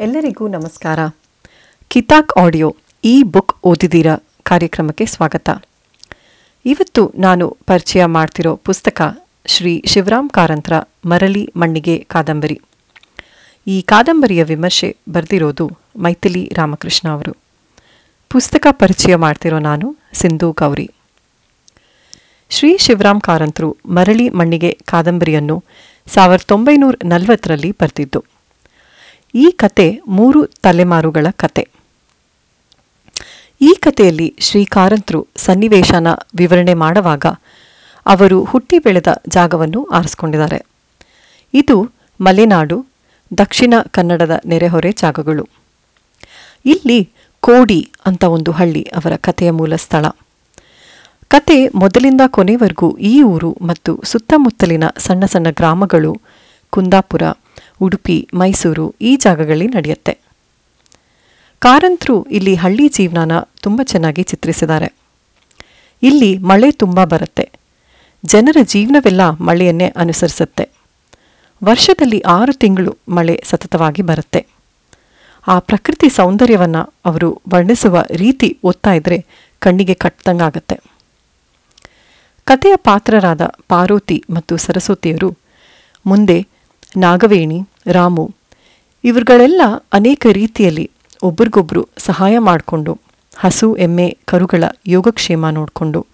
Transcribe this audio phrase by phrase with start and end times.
[0.00, 0.98] ಎಲ್ಲರಿಗೂ ನಮಸ್ಕಾರ.
[1.88, 4.16] ಕಿತಾಕ್ ಆಡಿಯೋ ಈ ಬುಕ್ ಓದಿದ್ದೀರಾ?
[4.42, 5.50] ಕಾರ್ಯಕ್ರಮಕ್ಕೆ ಸ್ವಾಗತ.
[6.66, 9.02] ಇವತ್ತು ನಾನು ಪರಿಚಯ ಮಾಡ್ತಿರೋ ಪುಸ್ತಕ
[9.46, 10.72] ಶ್ರೀ ಶಿವರಾಮ್ ಕಾರಂತರ,
[11.04, 12.60] ಮರಳಿ ಮಣ್ಣಿಗೆ ಕಾದಂಬರಿ.
[13.66, 17.36] ಈ ಕಾದಂಬರಿಯ ವಿಮರ್ಶೆ ಬರೆದಿರೋದು ಮೈಥಿಲಿ ರಾಮಕೃಷ್ಣ ಅವರು.
[18.30, 20.90] ಪುಸ್ತಕ ಪರಿಚಯ ಮಾಡ್ತಿರೋ ನಾನು ಸಿಂಧು ಗೌರಿ.
[22.50, 25.64] ಶ್ರೀ ಶಿವರಾಮ್ ಕಾರಂತರು ಮರಳಿ ಮಣ್ಣಿಗೆ ಕಾದಂಬರಿಯನ್ನು
[26.06, 28.29] ಸಾವಿರದ ಒಂಬೈನೂರ ನಲವತ್ತರಲ್ಲಿ ಬರೆದಿದ್ದು.
[29.34, 31.68] ಈ ಕತೆ ಮೂರು ತಲೆಮಾರುಗಳ ಕತೆ.
[33.60, 37.26] ಈ ಕಥೆಯಲ್ಲಿ ಶ್ರೀಕಾರಂತರು ಸನ್ನಿವೇಶನ ವಿವರಣೆ ಮಾಡುವಾಗ
[38.06, 40.66] ಅವರು ಹುಟ್ಟಿ ಬೆಳೆದ ಜಾಗವನ್ನು ಆರಿಸ್ಕೊಂಡಿದ್ದಾರೆ.
[41.54, 42.86] ಇದು ಮಲೆನಾಡು,
[43.38, 45.48] ದಕ್ಷಿಣ ಕನ್ನಡದ ನೆರೆಹೊರೆ ಜಾಗಗಳು.
[46.64, 47.10] ಇಲ್ಲಿ
[47.40, 50.06] ಕೋಡಿ ಅಂತ ಒಂದು ಹಳ್ಳಿ ಅವರ ಕಥೆಯ ಮೂಲ ಸ್ಥಳ.
[51.28, 56.20] ಕತೆ ಮೊದಲಿಂದ ಕೊನೆವರೆಗೂ ಈ ಊರು ಮತ್ತು ಸುತ್ತಮುತ್ತಲಿನ ಸಣ್ಣ ಸಣ್ಣ ಗ್ರಾಮಗಳು
[56.70, 57.22] ಕುಂದಾಪುರ
[57.80, 60.18] ಉಡುಪಿ, ಮೈಸೂರು ಈ ಜಾಗಗಳಲ್ಲಿ ನಡೆಯುತ್ತೆ.
[61.58, 64.92] ಕಾರಂತರು ಇಲ್ಲಿ ಹಳ್ಳಿ ಜೀವನನ ತುಂಬ ಚೆನ್ನಾಗಿ ಚಿತ್ರಿಸಿದ್ದಾರೆ.
[66.02, 67.50] ಇಲ್ಲಿ ಮಳೆ ತುಂಬ ಬರುತ್ತೆ.
[68.24, 70.68] ಜನರ ಜೀವನವೆಲ್ಲ ಮಳೆಯನ್ನೇ ಅನುಸರಿಸುತ್ತೆ.
[71.64, 74.46] ವರ್ಷದಲ್ಲಿ ಆರು ತಿಂಗಳು ಮಳೆ ಸತತವಾಗಿ ಬರುತ್ತೆ.
[75.46, 79.26] ಆ ಪ್ರಕೃತಿ ಸೌಂದರ್ಯವನ್ನು ಅವರು ವರ್ಣಿಸುವ ರೀತಿ ಓದ್ತಾ ಇದ್ರೆ
[79.58, 80.80] ಕಣ್ಣಿಗೆ ಕಟ್ಟದಂಗಾಗತ್ತೆ
[82.44, 85.38] ಕಥೆಯ ಪಾತ್ರರಾದ ಪಾರ್ವತಿ ಮತ್ತು ಸರಸ್ವತಿಯರು
[86.06, 86.46] ಮುಂದೆ
[86.96, 88.34] ನಾಗವೇಣಿ, ರಾಮು
[89.04, 90.90] ಇವರುಗಳೆಲ್ಲ ಅನೇಕ ರೀತಿಯಲ್ಲಿ
[91.22, 93.00] ಒಬ್ರಿಗೊಬ್ರು ಸಹಾಯ ಮಾಡಿಕೊಂಡು
[93.36, 96.06] ಹಸು, ಎಮ್ಮೆ, ಕರುಗಳ ಯೋಗಕ್ಷೇಮ ನೋಡಿಕೊಂಡು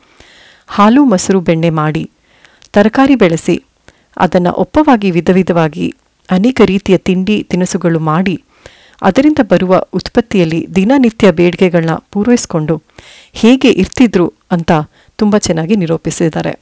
[0.67, 2.11] ಹಾಲು, ಮೊಸರು, ಬೆಣ್ಣೆ ಮಾಡಿ
[2.73, 3.65] ತರಕಾರಿ ಬೆಳೆಸಿ
[4.17, 5.95] ಅದನ್ನು ಒಪ್ಪವಾಗಿ ವಿಧ ವಿಧವಾಗಿ
[6.31, 8.43] ಅನೇಕ ರೀತಿಯ ತಿಂಡಿ, ತಿನಿಸುಗಳು ಮಾಡಿ
[9.03, 12.83] ಅದರಿಂದ ಬರುವ ಉತ್ಪತ್ತಿಯಲ್ಲಿ ದಿನನಿತ್ಯ ಬೇಡಿಕೆಗಳನ್ನ ಪೂರೈಸಿಕೊಂಡು
[13.33, 14.73] ಹೇಗೆ ಇರ್ತಿದ್ರು ಅಂತ
[15.17, 16.61] ತುಂಬ ಚೆನ್ನಾಗಿ ನಿರೂಪಿಸಿದ್ದಾರೆ.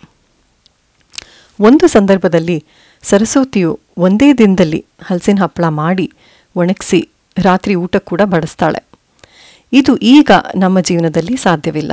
[1.60, 2.64] ಒಂದು ಸಂದರ್ಭದಲ್ಲಿ
[3.04, 6.12] ಸರಸ್ವತಿಯು ಒಂದೇ ದಿನದಲ್ಲಿ ಹಲಸಿನ ಹಪ್ಪಳ ಮಾಡಿ
[6.56, 8.84] ಒಣಗಿಸಿ ರಾತ್ರಿ ಊಟ ಕೂಡ ಬಡಿಸ್ತಾಳೆ.
[9.72, 11.92] ಇದು ಈಗ ನಮ್ಮ ಜೀವನದಲ್ಲಿ ಸಾಧ್ಯವಿಲ್ಲ.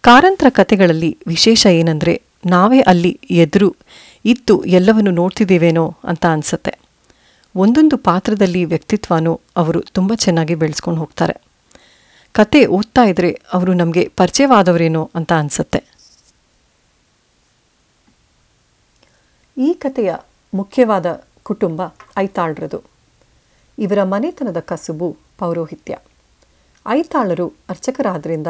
[0.00, 3.76] ಕಾರಂತರ ಕಥೆಗಳಲ್ಲಿ ವಿಶೇಷ ಏನಂದರೆ ನಾವೇ ಅಲ್ಲಿ ಎದುರು
[4.24, 6.78] ಇತ್ತು ಎಲ್ಲವನ್ನು ನೋಡ್ತಿದ್ದೇವೇನೋ ಅಂತ ಅನಿಸುತ್ತೆ.
[7.56, 11.36] ಒಂದೊಂದು ಪಾತ್ರದಲ್ಲಿ ವ್ಯಕ್ತಿತ್ವನೂ ಅವರು ತುಂಬ ಚೆನ್ನಾಗಿ ಬೆಳೆಸ್ಕೊಂಡು ಹೋಗ್ತಾರೆ.
[12.32, 15.84] ಕತೆ ಓದ್ತಾ ಇದ್ರೆ ಅವರು ನಮಗೆ ಪರಿಚಯವಾದವರೇನೋ ಅಂತ ಅನಿಸುತ್ತೆ.
[19.58, 20.14] ಈ ಕಥೆಯ
[20.54, 21.82] ಮುಖ್ಯವಾದ ಕುಟುಂಬ
[22.18, 22.82] ಐತಾಳ್ರದು.
[23.78, 25.98] ಇವರ ಮನೆತನದ ಕಸುಬು ಪೌರೋಹಿತ್ಯ.
[26.88, 28.46] ಐತಾಳರು ಅರ್ಚಕರಾದ್ರಿಂದ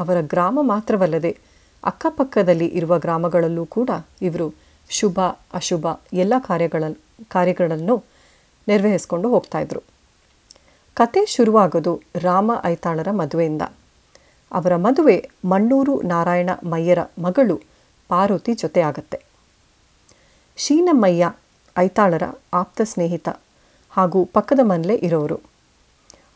[0.00, 1.38] ಅವರ ಗ್ರಾಮ ಮಾತ್ರವಲ್ಲದೆ
[1.84, 3.90] ಅಕ್ಕಪಕ್ಕದಲ್ಲಿ ಇರುವ ಗ್ರಾಮಗಳಲ್ಲೂ ಕೂಡ
[4.22, 4.54] ಇವರು
[4.90, 5.20] ಶುಭ,
[5.54, 6.84] ಅಶುಭ ಎಲ್ಲ ಕಾರ್ಯಗಳ,
[7.28, 8.04] ಕಾರ್ಯಗಳನ್ನು
[8.68, 9.80] ನಿರ್ವಹಿಸಿಕೊಂಡು ಹೋಗ್ತಾ ಇದ್ರು.
[10.94, 13.62] ಕತೆ ಶುರುವಾಗೋದು ರಾಮ ಐತಾಳರ ಮದುವೆಯಿಂದ.
[14.52, 17.56] ಅವರ ಮದುವೆ ಮಣ್ಣೂರು ನಾರಾಯಣ ಮಯ್ಯರ ಮಗಳು
[18.08, 19.27] ಪಾರ್ವತಿ ಜೊತೆ ಆಗತ್ತೆ
[20.60, 21.32] ಶೀನಮ್ಮಯ್ಯ
[21.78, 23.28] ಐತಾಳರ ಆಪ್ತ ಸ್ನೇಹಿತ
[23.90, 25.40] ಹಾಗೂ ಪಕ್ಕದ ಮನೆಯಲ್ಲೇ ಇರೋರು.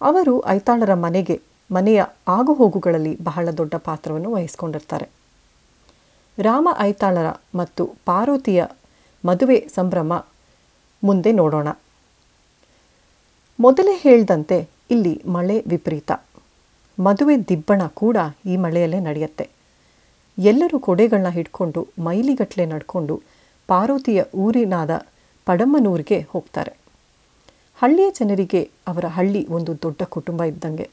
[0.00, 1.40] ಅವರು ಐತಾಳರ ಮನೆಗೆ,
[1.72, 5.08] ಮನೆಯ ಆಗುಹೋಗುಗಳಲ್ಲಿ ಬಹಳ ದೊಡ್ಡ ಪಾತ್ರವನ್ನು ವಹಿಸ್ಕೊಂಡಿರ್ತಾರೆ.
[6.38, 8.64] ರಾಮ ಐತಾಳರ ಮತ್ತು ಪಾರ್ವತಿಯ
[9.24, 10.26] ಮದುವೆ ಸಂಭ್ರಮ
[11.04, 11.68] ಮುಂದೆ ನೋಡೋಣ.
[13.60, 16.12] ಮೊದಲೇ ಹೇಳ್ದಂತೆ ಇಲ್ಲಿ ಮಳೆ ವಿಪರೀತ.
[16.98, 18.16] ಮದುವೆ ದಿಬ್ಬಣ ಕೂಡ
[18.46, 19.48] ಈ ಮಳೆಯಲ್ಲೇ ನಡೆಯುತ್ತೆ.
[20.38, 23.22] ಎಲ್ಲರೂ ಕೊಡೆಗಳನ್ನ ಹಿಡ್ಕೊಂಡು ಮೈಲಿಗಟ್ಟಲೆ ನಡ್ಕೊಂಡು
[23.72, 24.92] ಪಾರ್ವತಿಯ ಊರಿನಾದ
[25.46, 26.72] ಪಡಮ್ಮನೂರಿಗೆ ಹೋಗ್ತಾರೆ.
[27.80, 30.90] ಹಳ್ಳಿಯ ಜನರಿಗೆ ಅವರ ಹಳ್ಳಿ ಒಂದು ದೊಡ್ಡ ಕುಟುಂಬ ಇದ್ದಂಗೆ.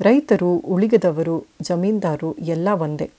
[0.00, 3.10] ರೈತರು, ಉಳಿಗದವರು, ಜಮೀನ್ದಾರು ಎಲ್ಲ ಒಂದೇ.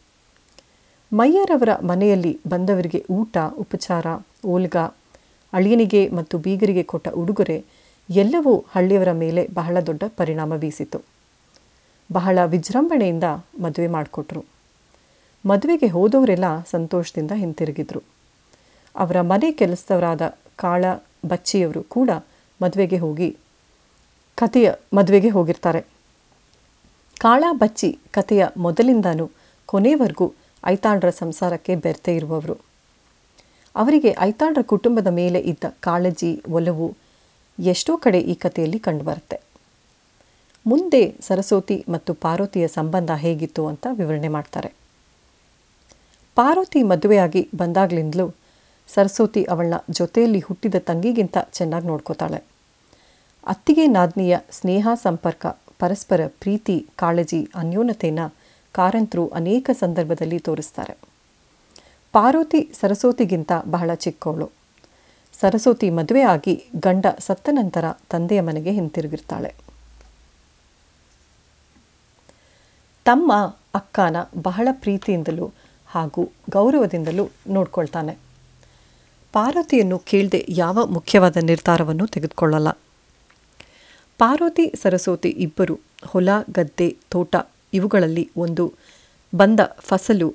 [1.13, 4.05] ಮಯ್ಯರವರ ಮನೆಯಲ್ಲಿ ಬಂದವರಿಗೆ ಊಟ, ಉಪಚಾರ,
[4.45, 4.75] ಓಲ್ಗ,
[5.53, 7.65] ಅಳಿಯನಿಗೆ ಮತ್ತು ಬೀಗರಿಗೆ ಕೊಟ್ಟ ಉಡುಗೊರೆ
[8.09, 11.01] ಎಲ್ಲವೂ ಹಳ್ಳಿಯವರ ಮೇಲೆ ಬಹಳ ದೊಡ್ಡ ಪರಿಣಾಮ ಬೀಸಿತು
[12.11, 13.23] ಬಹಳ ವಿಜೃಂಭಣೆಯಿಂದ
[13.61, 14.45] ಮದುವೆ ಮಾಡಿಕೊಟ್ರು.
[15.45, 18.14] ಮದುವೆಗೆ ಹೋದವರೆಲ್ಲ ಸಂತೋಷದಿಂದ ಹಿಂತಿರುಗಿದ್ರು.
[18.95, 20.21] ಅವರ ಮನೆ ಕೆಲಸದವರಾದ
[20.55, 20.85] ಕಾಳ
[21.27, 22.09] ಬಚ್ಚಿಯವರು ಕೂಡ
[22.61, 23.37] ಮದುವೆಗೆ ಹೋಗಿ
[24.35, 25.81] ಕತೆಯ ಮದುವೆಗೆ ಹೋಗಿರ್ತಾರೆ.
[27.19, 29.31] ಕಾಳ ಬಚ್ಚಿ ಕತೆಯ ಮೊದಲಿಂದನೂ
[29.65, 30.33] ಕೊನೆವರೆಗೂ
[30.65, 32.57] ಐತಾಳ್ರ ಸಂಸಾರಕ್ಕೆ ಬೆರ್ತೆ ಇರುವವರು.
[33.75, 36.97] ಅವರಿಗೆ ಐತಾಳ್ರ ಕುಟುಂಬದ ಮೇಲೆ ಇದ್ದ ಕಾಳಜಿ, ಒಲವು
[37.59, 39.41] ಎಷ್ಟೋ ಕಡೆ ಈ ಕಥೆಯಲ್ಲಿ ಕಂಡುಬರುತ್ತೆ.
[40.67, 44.73] ಮುಂದೆ ಸರಸ್ವತಿ ಮತ್ತು ಪಾರ್ವತಿಯ ಸಂಬಂಧ ಹೇಗಿತ್ತು ಅಂತ ವಿವರಣೆ ಮಾಡ್ತಾರೆ.
[46.35, 48.33] ಪಾರ್ವತಿ ಮದುವೆಯಾಗಿ ಬಂದಾಗ್ಲಿಂದಲೂ
[48.87, 52.43] ಸರಸ್ವತಿ ಅವಳನ್ನ ಜೊತೆಯಲ್ಲಿ ಹುಟ್ಟಿದ ತಂಗಿಗಿಂತ ಚೆನ್ನಾಗಿ ನೋಡ್ಕೋತಾಳೆ.
[53.47, 55.45] ಅತ್ತಿಗೆ ನಾದ್ನಿಯ ಸ್ನೇಹ ಸಂಪರ್ಕ,
[55.79, 58.35] ಪರಸ್ಪರ ಪ್ರೀತಿ, ಕಾಳಜಿ ಅನ್ಯೋನ್ಯತೆಯನ್ನು
[58.71, 60.97] ಕಾರಂತರು ಅನೇಕ ಸಂದರ್ಭದಲ್ಲಿ ತೋರಿಸ್ತಾರೆ.
[62.11, 64.51] ಪಾರ್ವತಿ ಸರಸ್ವತಿಗಿಂತ ಬಹಳ ಚಿಕ್ಕವಳು
[65.33, 69.55] ಸರಸ್ವತಿ ಮದುವೆ ಆಗಿ ಗಂಡ ಸತ್ತ ನಂತರ ತಂದೆಯ ಮನೆಗೆ ಹಿಂತಿರುಗಿರ್ತಾಳೆ.
[73.05, 73.33] ತಮ್ಮ
[73.73, 75.51] ಅಕ್ಕನ ಬಹಳ ಪ್ರೀತಿಯಿಂದಲೂ
[75.87, 78.24] ಹಾಗೂ ಗೌರವದಿಂದಲೂ ನೋಡ್ಕೊಳ್ತಾನೆ.
[79.35, 82.69] ಪಾರ್ವತಿಯನ್ನು ಕೇಳದೆ ಯಾವ ಮುಖ್ಯವಾದ ನಿರ್ಧಾರವನ್ನು ತೆಗೆದುಕೊಳ್ಳಲ್ಲ.
[84.19, 87.35] ಪಾರ್ವತಿ, ಸರಸ್ವತಿ ಇಬ್ಬರು, ಹೊಲ, ಗದ್ದೆ, ತೋಟ
[87.73, 88.65] ಇವುಗಳಲ್ಲಿ ಒಂದು.
[89.35, 90.29] ಬಂದ ಫಸಲು,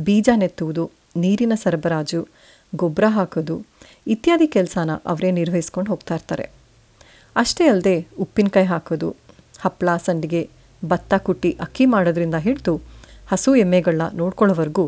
[0.00, 0.84] ಬೀಜ ನೆತ್ತುವುದು,
[1.16, 2.20] ನೀರಿನ ಸರಬರಾಜು,
[2.74, 3.56] ಗೊಬ್ಬರ ಹಾಕೋದು
[4.06, 6.46] ಇತ್ಯಾದಿ ಕೆಲಸನ ಅವರೇ ನಿರ್ವಹಿಸ್ಕೊಂಡು ಹೋಗ್ತಾ ಇರ್ತಾರೆ.
[7.36, 9.08] ಅಷ್ಟೇ ಅಲ್ಲದೆ ಉಪ್ಪಿನಕಾಯಿ ಹಾಕೋದು
[9.60, 10.42] ಹಪ್ಪಳ ಸಂಡಿಗೆ,
[10.84, 12.74] ಭತ್ತ ಕುಟ್ಟಿ ಅಕ್ಕಿ ಮಾಡೋದ್ರಿಂದ ಹಿಡಿದು
[13.28, 14.84] ಹಸು ಎಮ್ಮೆಗಳನ್ನ ನೋಡ್ಕೊಳ್ಳೋವರೆಗೂ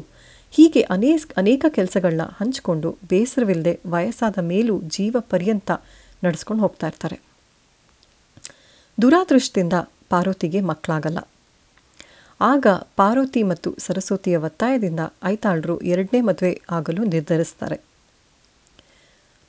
[0.57, 5.71] ಹೀಗೆ ಅನೇಕ ಅನೇಕ ಕೆಲಸಗಳನ್ನ ಹಂಚಿಕೊಂಡು ಬೇಸರವಿಲ್ಲದೆ ವಯಸ್ಸಾದ ಮೇಲೂ ಜೀವ ಪರ್ಯಂತ
[6.25, 7.21] ನಡೆಸ್ಕೊಂಡು ಹೋಗ್ತಾ ಇರ್ತಾರೆ.
[9.03, 9.73] ದುರಾದೃಷ್ಟದಿಂದ
[10.09, 11.19] ಪಾರ್ವತಿಗೆ ಮಕ್ಕಳಾಗಲ್ಲ
[12.41, 12.67] ಆಗ
[12.97, 17.81] ಪಾರ್ವತಿ ಮತ್ತು ಸರಸ್ವತಿಯ ಒತ್ತಾಯದಿಂದ ಐತಾಳರು ಎರಡನೇ ಮದುವೆ ಆಗಲು ನಿರ್ಧರಿಸ್ತಾರೆ.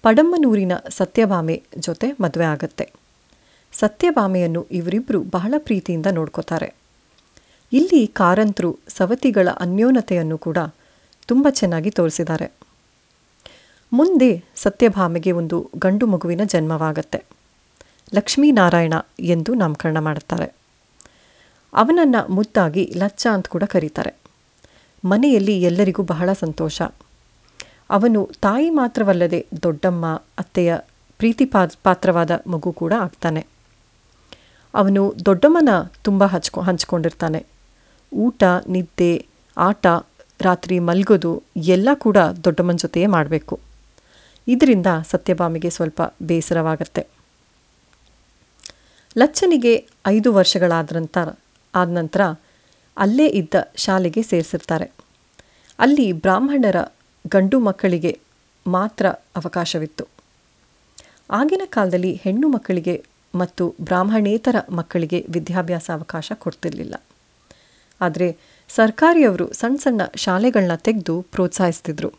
[0.01, 2.92] ಪಡಮ್ಮನೂರಿನ ಸತ್ಯಭಾಮೆ ಜೊತೆ ಮದುವೆ ಆಗತ್ತೆ.
[3.74, 6.75] ಸತ್ಯಭಾಮೆಯನ್ನು ಇವರಿಬ್ಬರು ಬಹಳ ಪ್ರೀತಿಯಿಂದ ನೋಡ್ಕೋತಾರೆ.
[7.74, 10.57] ಇಲ್ಲಿ ಕಾರಂತರು ಸವತಿಗಳ ಅನ್ಯೋನತೆಯನ್ನು ಕೂಡ
[11.27, 12.51] ತುಂಬ ಚೆನ್ನಾಗಿ ತೋರಿಸಿದ್ದಾರೆ.
[13.94, 17.24] ಮುಂದೆ ಸತ್ಯಭಾಮೆಗೆ ಒಂದು ಗಂಡು ಮಗುವಿನ ಜನ್ಮವಾಗತ್ತೆ.
[18.15, 20.56] ಲಕ್ಷ್ಮೀನಾರಾಯಣ ಎಂದು ನಾಮಕರಣ ಮಾಡುತ್ತಾರೆ.
[21.74, 24.13] ಅವನನ್ನು ಮುದ್ದಾಗಿ ಲಚ್ಚ ಅಂತ ಕೂಡ ಕರೀತಾರೆ.
[25.06, 26.81] ಮನೆಯಲ್ಲಿ ಎಲ್ಲರಿಗೂ ಬಹಳ ಸಂತೋಷ.
[27.89, 30.77] ಅವನು ತಾಯಿ ಮಾತ್ರವಲ್ಲದೆ ದೊಡ್ಡಮ್ಮ, ಅತ್ತೆಯ
[31.18, 31.45] ಪ್ರೀತಿ
[31.83, 33.47] ಪಾತ್ರವಾದ ಮಗು ಕೂಡ ಆಗ್ತಾನೆ.
[34.73, 35.69] ಅವನು ದೊಡ್ಡಮ್ಮನ
[36.03, 37.45] ತುಂಬ ಹಚ್ಕೊ, ಹಂಚ್ಕೊಂಡಿರ್ತಾನೆ.
[38.13, 39.25] ಊಟ, ನಿದ್ದೆ,
[39.57, 39.88] ಆಟ
[40.42, 43.60] ರಾತ್ರಿ ಮಲ್ಗೋದು ಎಲ್ಲ ಕೂಡ ದೊಡ್ಡಮ್ಮನ ಜೊತೆಯೇ ಮಾಡಬೇಕು.
[44.48, 47.07] ಇದರಿಂದ ಸತ್ಯಭಾಮಿಗೆ ಸ್ವಲ್ಪ ಬೇಸರವಾಗತ್ತೆ.
[49.18, 51.18] ಲಚ್ಚನಿಗೆ ಐದು ವರ್ಷಗಳಾದ್ರಂತ,
[51.75, 52.22] ಆದ ನಂತರ
[52.98, 54.92] ಅಲ್ಲೇ ಇದ್ದ ಶಾಲೆಗೆ ಸೇರಿಸಿರ್ತಾರೆ.
[55.80, 56.94] ಅಲ್ಲಿ ಬ್ರಾಹ್ಮಣರ
[57.28, 58.19] ಗಂಡು ಮಕ್ಕಳಿಗೆ
[58.68, 60.07] ಮಾತ್ರ ಅವಕಾಶವಿತ್ತು.
[61.31, 63.06] ಆಗಿನ ಕಾಲದಲ್ಲಿ ಹೆಣ್ಣು ಮಕ್ಕಳಿಗೆ
[63.36, 66.95] ಮತ್ತು ಬ್ರಾಹ್ಮಣೇತರ ಮಕ್ಕಳಿಗೆ ವಿದ್ಯಾಭ್ಯಾಸ ಅವಕಾಶ ಕೊಡ್ತಿರಲಿಲ್ಲ.
[68.01, 68.38] ಆದರೆ
[68.68, 72.12] ಸರ್ಕಾರಿಯವರು ಸಣ್ಣ ಸಣ್ಣ ಶಾಲೆಗಳನ್ನ ತೆಗೆದು ಪ್ರೋತ್ಸಾಹಿಸ್ತಿದ್ರು.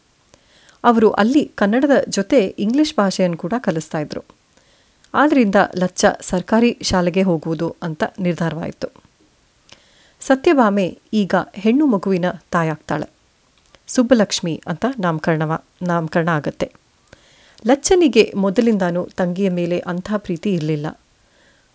[0.84, 4.22] ಅವರು ಅಲ್ಲಿ ಕನ್ನಡದ ಜೊತೆ ಇಂಗ್ಲಿಷ್ ಭಾಷೆಯನ್ನು ಕೂಡ ಕಲಿಸ್ತಾ ಇದ್ರು
[5.14, 8.88] ಆದ್ದರಿಂದ ಲಚ್ಚ ಸರ್ಕಾರಿ ಶಾಲೆಗೆ ಹೋಗುವುದು ಅಂತ ನಿರ್ಧಾರವಾಯಿತು.
[10.20, 13.10] ಸತ್ಯಭಾಮೆ ಈಗ ಹೆಣ್ಣು ಮಗುವಿನ ತಾಯಾಗ್ತಾಳೆ.
[13.86, 16.72] ಸುಬ್ಬಲಕ್ಷ್ಮಿ ಅಂತ ನಾಮಕರಣವ, ನಾಮಕರಣ ಆಗತ್ತೆ.
[17.66, 20.86] ಲಚ್ಚನಿಗೆ ಮೊದಲಿಂದಾನು ತಂಗಿಯ ಮೇಲೆ ಅಂಥ ಪ್ರೀತಿ ಇರಲಿಲ್ಲ.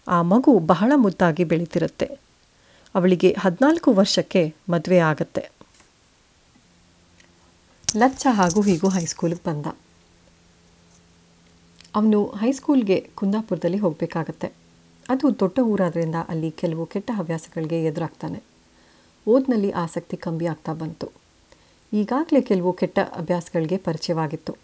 [0.07, 2.19] ಆ ಮಗು ಬಹಳ ಮುದ್ದಾಗಿ ಬೆಳೀತಿರುತ್ತೆ.
[2.95, 5.49] ಅವಳಿಗೆ ಹದಿನಾಲ್ಕು ವರ್ಷಕ್ಕೆ ಮದುವೆ ಆಗತ್ತೆ.
[7.97, 9.65] ಲಚ್ಚ ಹಾಗೂ ಹೀಗೂ ಹೈಸ್ಕೂಲಿಗೆ ಬಂದ.
[11.95, 14.51] ಅವನು ಹೈಸ್ಕೂಲ್ಗೆ ಕುಂದಾಪುರದಲ್ಲಿ ಹೋಗಬೇಕಾಗತ್ತೆ.
[15.09, 18.43] ಅದು ದೊಡ್ಡ ಊರಾದ್ರಿಂದ ಅಲ್ಲಿ ಕೆಲವು ಕೆಟ್ಟ ಹವ್ಯಾಸಗಳಿಗೆ ಎದುರಾಗ್ತಾನೆ.
[19.27, 21.11] ಓದಿನಲ್ಲಿ ಆಸಕ್ತಿ ಕಮ್ಮಿ ಆಗ್ತಾ ಬಂತು.
[21.93, 24.55] ಈಗಾಗಲೇ ಕೆಲವು ಕೆಟ್ಟ ಅಭ್ಯಾಸಗಳಿಗೆ ಪರಿಚಯವಾಗಿತ್ತು.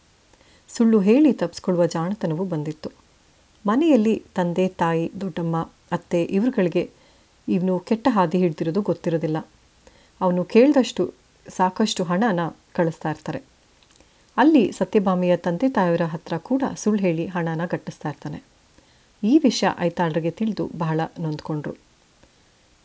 [0.69, 2.91] ಸುಳ್ಳು ಹೇಳಿ ತಪ್ಪಿಸ್ಕೊಳ್ಳುವ ಜಾಣತನವೂ ಬಂದಿತ್ತು.
[3.67, 6.91] ಮನೆಯಲ್ಲಿ ತಂದೆ, ತಾಯಿ, ದೊಡ್ಡಮ್ಮ, ಅತ್ತೆ ಇವರುಗಳಿಗೆ
[7.49, 9.37] ಇವನು ಕೆಟ್ಟ ಹಾದಿ ಹಿಡ್ದಿರೋದು ಗೊತ್ತಿರೋದಿಲ್ಲ.
[10.21, 11.13] ಅವನು ಕೇಳಿದಷ್ಟು
[11.49, 12.39] ಸಾಕಷ್ಟು ಹಣನ
[12.73, 13.43] ಕಳಿಸ್ತಾ ಇರ್ತಾರೆ.
[14.37, 18.43] ಅಲ್ಲಿ ಸತ್ಯಭಾಮಿಯ ತಂದೆ ತಾಯಿಯವರ ಹತ್ರ ಕೂಡ ಸುಳ್ಳು ಹೇಳಿ ಹಣನ ಕಟ್ಟಿಸ್ತಾ ಇರ್ತಾನೆ.
[19.23, 21.75] ಈ ವಿಷಯ ಐತಾಳ್ರಿಗೆ ತಿಳಿದು ಬಹಳ ನೊಂದ್ಕೊಂಡ್ರು.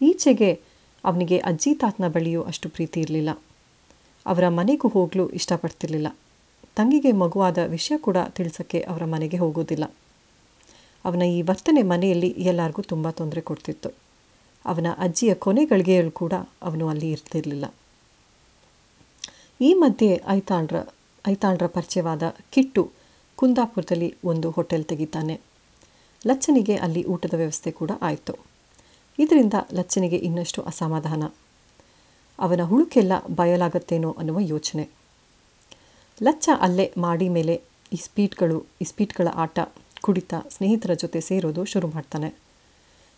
[0.03, 0.61] ಈಚೆಗೆ
[1.05, 3.31] ಅವನಿಗೆ ಅಜ್ಜಿ ತಾತನ ಬಳಿಯೂ ಅಷ್ಟು ಪ್ರೀತಿ ಇರಲಿಲ್ಲ.
[4.27, 6.07] ಅವರ ಮನೆಗೂ ಹೋಗಲು ಇಷ್ಟಪಡ್ತಿರ್ಲಿಲ್ಲ.
[6.77, 9.85] ತಂಗಿಗೆ ಮಗುವಾದ ವಿಷಯ ಕೂಡ ತಿಳಿಸೋಕ್ಕೆ ಅವರ ಮನೆಗೆ ಹೋಗೋದಿಲ್ಲ.
[11.05, 14.04] ಅವನ ಈ ವರ್ತನೆ ಮನೆಯಲ್ಲಿ ಎಲ್ಲರಿಗೂ ತುಂಬ ತೊಂದರೆ ಕೊಡ್ತಿತ್ತು.
[14.67, 16.33] ಅವನ ಅಜ್ಜಿಯ ಕೊನೆಗಳಿಗೆಯಲ್ಲೂ ಕೂಡ
[16.63, 17.65] ಅವನು ಅಲ್ಲಿ ಇರ್ತಿರಲಿಲ್ಲ.
[19.61, 20.77] ಈ ಮಧ್ಯೆ ಐತಾಂಡ್ರ
[21.29, 22.93] ಐತಾಂಡ್ರ ಪರಿಚಯವಾದ ಕಿಟ್ಟು
[23.37, 25.41] ಕುಂದಾಪುರದಲ್ಲಿ ಒಂದು ಹೋಟೆಲ್ ತೆಗಿತಾನೆ.
[26.27, 28.35] ಲಚ್ಚನಿಗೆ ಅಲ್ಲಿ ಊಟದ ವ್ಯವಸ್ಥೆ ಕೂಡ ಆಯಿತು.
[29.19, 31.25] ಇದರಿಂದ ಲಚ್ಚನಿಗೆ ಇನ್ನಷ್ಟು ಅಸಮಾಧಾನ.
[32.39, 34.89] ಅವನ ಹುಳುಕೆಲ್ಲ ಬಯಲಾಗತ್ತೇನೋ ಅನ್ನುವ ಯೋಚನೆ.
[36.23, 39.59] ಲಚ್ಚ ಅಲ್ಲೇ ಮಾಡಿ ಮೇಲೆ ಇಸ್ಪೀಟ್ಗಳು ಇಸ್ಪೀಟ್ಗಳ ಆಟ
[40.01, 42.44] ಕುಡಿತ ಸ್ನೇಹಿತರ ಜೊತೆ ಸೇರೋದು ಶುರು ಮಾಡ್ತಾನೆ.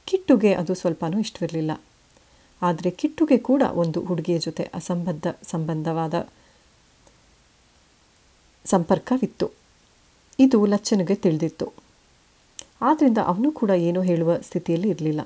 [0.07, 1.71] ಕಿಟ್ಟುಗೆ ಅದು ಸ್ವಲ್ಪನೂ ಇಷ್ಟವಿರಲಿಲ್ಲ
[2.63, 6.29] ಆದರೆ ಕಿಟ್ಟುಗೆ ಕೂಡ ಒಂದು ಹುಡುಗಿಯ ಜೊತೆ ಅಸಂಬದ್ಧ ಸಂಬಂಧವಾದ
[8.65, 9.51] ಸಂಪರ್ಕವಿತ್ತು.
[10.39, 11.73] ಇದು ಲಚ್ಚನಿಗೆ ತಿಳಿದಿತ್ತು.
[12.83, 15.21] ಆದ್ದರಿಂದ ಅವನು ಕೂಡ ಏನೂ ಹೇಳುವ ಸ್ಥಿತಿಯಲ್ಲಿ ಇರಲಿಲ್ಲ.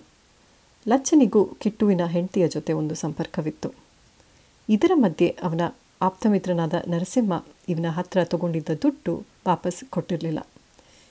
[0.88, 3.74] ಲಚ್ಚನಿಗೂ ಕಿಟ್ಟುವಿನ ಹೆಂಡತಿಯ ಜೊತೆ ಒಂದು ಸಂಪರ್ಕವಿತ್ತು.
[4.68, 5.60] ಇದರ ಮಧ್ಯೆ ಅವನ
[6.02, 7.32] ಆಪ್ತಮಿತ್ರನಾದ ನರಸಿಂಹ
[7.68, 10.46] ಇವನ ಹತ್ರ ತಗೊಂಡಿದ್ದ ದುಡ್ಡು ವಾಪಸ್ ಕೊಟ್ಟಿರಲಿಲ್ಲ.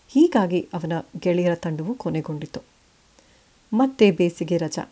[0.07, 2.78] ಹೀಗಾಗಿ ಅವನ ಗೆಳೆಯರ ತಂಡವು ಕೊನೆಗೊಂಡಿತು.
[3.73, 4.89] ಮತ್ತೆ ಬೇಸಿಗೆ ರಜಾ.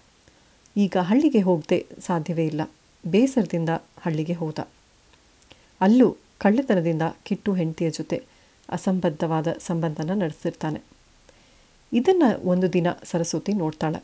[0.78, 2.62] ಈಗ ಹಳ್ಳಿಗೆ ಹೋಗದೆ ಸಾಧ್ಯವೇ ಇಲ್ಲ.
[3.08, 3.70] ಬೇಸರದಿಂದ
[4.02, 4.60] ಹಳ್ಳಿಗೆ ಹೋದ.
[5.82, 8.24] ಅಲ್ಲೂ ಕಳ್ಳತನದಿಂದ ಕಿಟ್ಟು ಹೆಂಡತಿಯ ಜೊತೆ
[8.70, 10.82] ಅಸಂಬದ್ಧವಾದ ಸಂಬಂಧನ ನಡೆಸಿರ್ತಾನೆ
[11.94, 14.04] ಇದನ್ನು ಒಂದು ದಿನ ಸರಸ್ವತಿ ನೋಡ್ತಾಳೆ.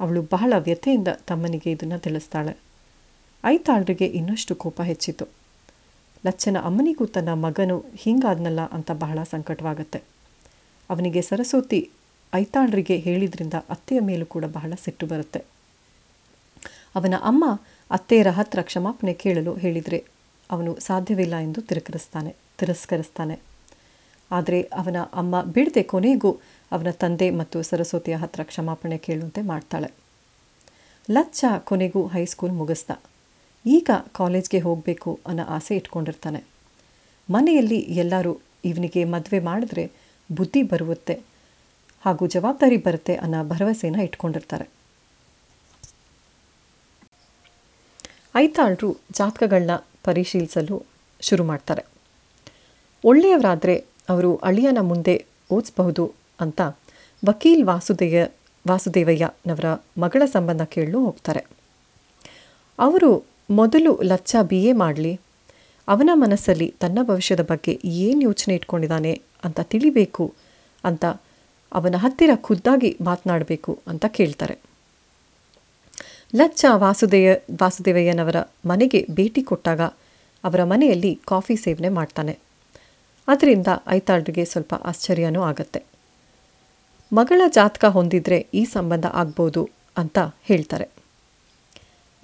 [0.00, 2.56] ಅವಳು ಬಹಳ ವ್ಯಥೆಯಿಂದ ತಮ್ಮನಿಗೆ ಇದನ್ನು ತಿಳಿಸ್ತಾಳೆ.
[3.44, 5.26] ಐತಾಳ್ರಿಗೆ ಇನ್ನಷ್ಟು ಕೋಪ ಹೆಚ್ಚಿತು
[6.26, 10.02] ಲಚ್ಚನ ಅಮ್ಮನಿಗೂ ತನ್ನ ಮಗನು ಹಿಂಗಾದ್ನಲ್ಲ ಅಂತ ಬಹಳ ಸಂಕಟವಾಗತ್ತೆ.
[10.90, 11.90] ಅವನಿಗೆ ಸರಸ್ವತಿ
[12.34, 15.44] ಐತಾಳ್ರಿಗೆ ಹೇಳಿದ್ರಿಂದ ಅತ್ತೆಯ ಮೇಲೂ ಕೂಡ ಬಹಳ ಸಿಟ್ಟು ಬರುತ್ತೆ.
[16.94, 17.44] ಅವನ ಅಮ್ಮ
[17.90, 20.04] ಅತ್ತೆಯರ ಹತ್ರ ಕ್ಷಮಾಪಣೆ ಕೇಳಲು ಹೇಳಿದರೆ
[20.50, 23.40] ಅವನು ಸಾಧ್ಯವಿಲ್ಲ ಎಂದು ತಿರಕರಿಸ್ತಾನೆ ತಿರಸ್ಕರಿಸ್ತಾನೆ.
[24.30, 26.40] ಆದರೆ ಅವನ ಅಮ್ಮ ಬಿಡದೆ ಕೊನೆಗೂ
[26.72, 29.92] ಅವನ ತಂದೆ ಮತ್ತು ಸರಸ್ವತಿಯ ಹತ್ರ ಕ್ಷಮಾಪಣೆ ಕೇಳುವಂತೆ ಮಾಡ್ತಾಳೆ.
[31.10, 32.90] ಲಚ್ಚ ಕೊನೆಗೂ ಹೈಸ್ಕೂಲ್ ಮುಗಿಸ್ದ.
[33.66, 36.44] ಈಗ ಕಾಲೇಜ್ಗೆ ಹೋಗಬೇಕು ಅನ್ನೋ ಆಸೆ ಇಟ್ಕೊಂಡಿರ್ತಾನೆ.
[37.30, 39.90] ಮನೆಯಲ್ಲಿ ಎಲ್ಲರೂ ಇವನಿಗೆ ಮದುವೆ ಮಾಡಿದ್ರೆ
[40.32, 41.35] ಬುದ್ಧಿ ಬರುತ್ತೆ.
[42.06, 44.70] ಹಾಗೂ ಜವಾಬ್ದಾರಿ ಬರುತ್ತೆ ಅನ್ನೋ ಭರವಸೆನ ಇಟ್ಕೊಂಡಿರ್ತಾರೆ.
[48.36, 49.70] ಐತಾಳರು ಜಾತಕಗಳನ್ನ
[50.04, 50.82] ಪರಿಶೀಲಿಸಲು
[51.20, 51.84] ಶುರು ಮಾಡ್ತಾರೆ.
[53.04, 56.60] ಒಳ್ಳೆಯವರಾದರೆ ಅವರು ಅಳಿಯನ ಮುಂದೆ ಓದಿಸಬಹುದು ಅಂತ
[57.26, 58.26] ವಕೀಲ್ ವಾಸುದೇಯ
[58.68, 59.64] ವಾಸುದೇವಯ್ಯನವರ
[59.98, 61.44] ಮಗಳ ಸಂಬಂಧ ಕೇಳಲು ಹೋಗ್ತಾರೆ.
[62.78, 65.20] ಅವರು ಮೊದಲು ಲಚ್ಚ ಬಿ ಎ ಮಾಡಲಿ,
[65.88, 70.34] ಅವನ ಮನಸ್ಸಲ್ಲಿ ತನ್ನ ಭವಿಷ್ಯದ ಬಗ್ಗೆ ಏನು ಯೋಚನೆ ಇಟ್ಕೊಂಡಿದ್ದಾನೆ ಅಂತ ತಿಳಿಬೇಕು
[70.84, 71.04] ಅಂತ
[71.72, 74.58] ಅವನ ಹತ್ತಿರ ಖುದ್ದಾಗಿ ಮಾತನಾಡಬೇಕು ಅಂತ ಕೇಳ್ತಾರೆ.
[76.34, 79.80] ಲಚ್ಚ ವಾಸುದೇಯ, ವಾಸುದೇವಯ್ಯನವರ ಮನೆಗೆ ಭೇಟಿ ಕೊಟ್ಟಾಗ
[80.44, 82.38] ಅವರ ಮನೆಯಲ್ಲಿ ಕಾಫಿ ಸೇವನೆ ಮಾಡ್ತಾನೆ.
[83.28, 85.82] ಅದರಿಂದ ಐತಾಳ್ರಿಗೆ ಸ್ವಲ್ಪ ಆಶ್ಚರ್ಯನೂ ಆಗತ್ತೆ.
[87.12, 90.88] ಮಗಳ ಜಾತಕ ಹೊಂದಿದ್ರೆ ಈ ಸಂಬಂಧ ಆಗ್ಬೋದು ಅಂತ ಹೇಳ್ತಾರೆ.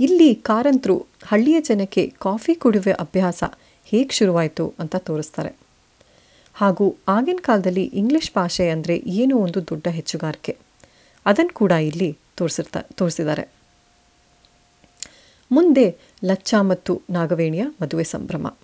[0.00, 3.44] ಇಲ್ಲಿ ಕಾರಂತರು ಹಳ್ಳಿಯ ಜನಕ್ಕೆ ಕಾಫಿ ಕುಡಿಯುವ ಅಭ್ಯಾಸ
[3.84, 5.61] ಹೇಗೆ ಶುರುವಾಯಿತು ಅಂತ ತೋರಿಸ್ತಾರೆ.
[6.54, 10.56] ಹಾಗೂ ಆಗಿನ ಕಾಲದಲ್ಲಿ ಇಂಗ್ಲಿಷ್ ಭಾಷೆ ಅಂದರೆ ಏನೋ ಒಂದು ದೊಡ್ಡ ಹೆಚ್ಚುಗಾರಿಕೆ.
[11.26, 13.48] ಅದನ್ನು ಕೂಡ ಇಲ್ಲಿ ತೋರಿಸಿರ್ತಾ, ತೋರಿಸಿದ್ದಾರೆ.
[15.52, 18.56] ಮುಂದೆ ಲಚ್ಚ ಮತ್ತು ನಾಗವೇಣಿಯ ಮದುವೆ ಸಂಭ್ರಮ.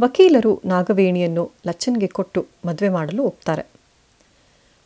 [0.00, 3.66] ವಕೀಲರು ನಾಗವೇಣಿಯನ್ನು ಲಚ್ಚನ್ಗೆ ಕೊಟ್ಟು ಮದುವೆ ಮಾಡಲು ಒಪ್ತಾರೆ.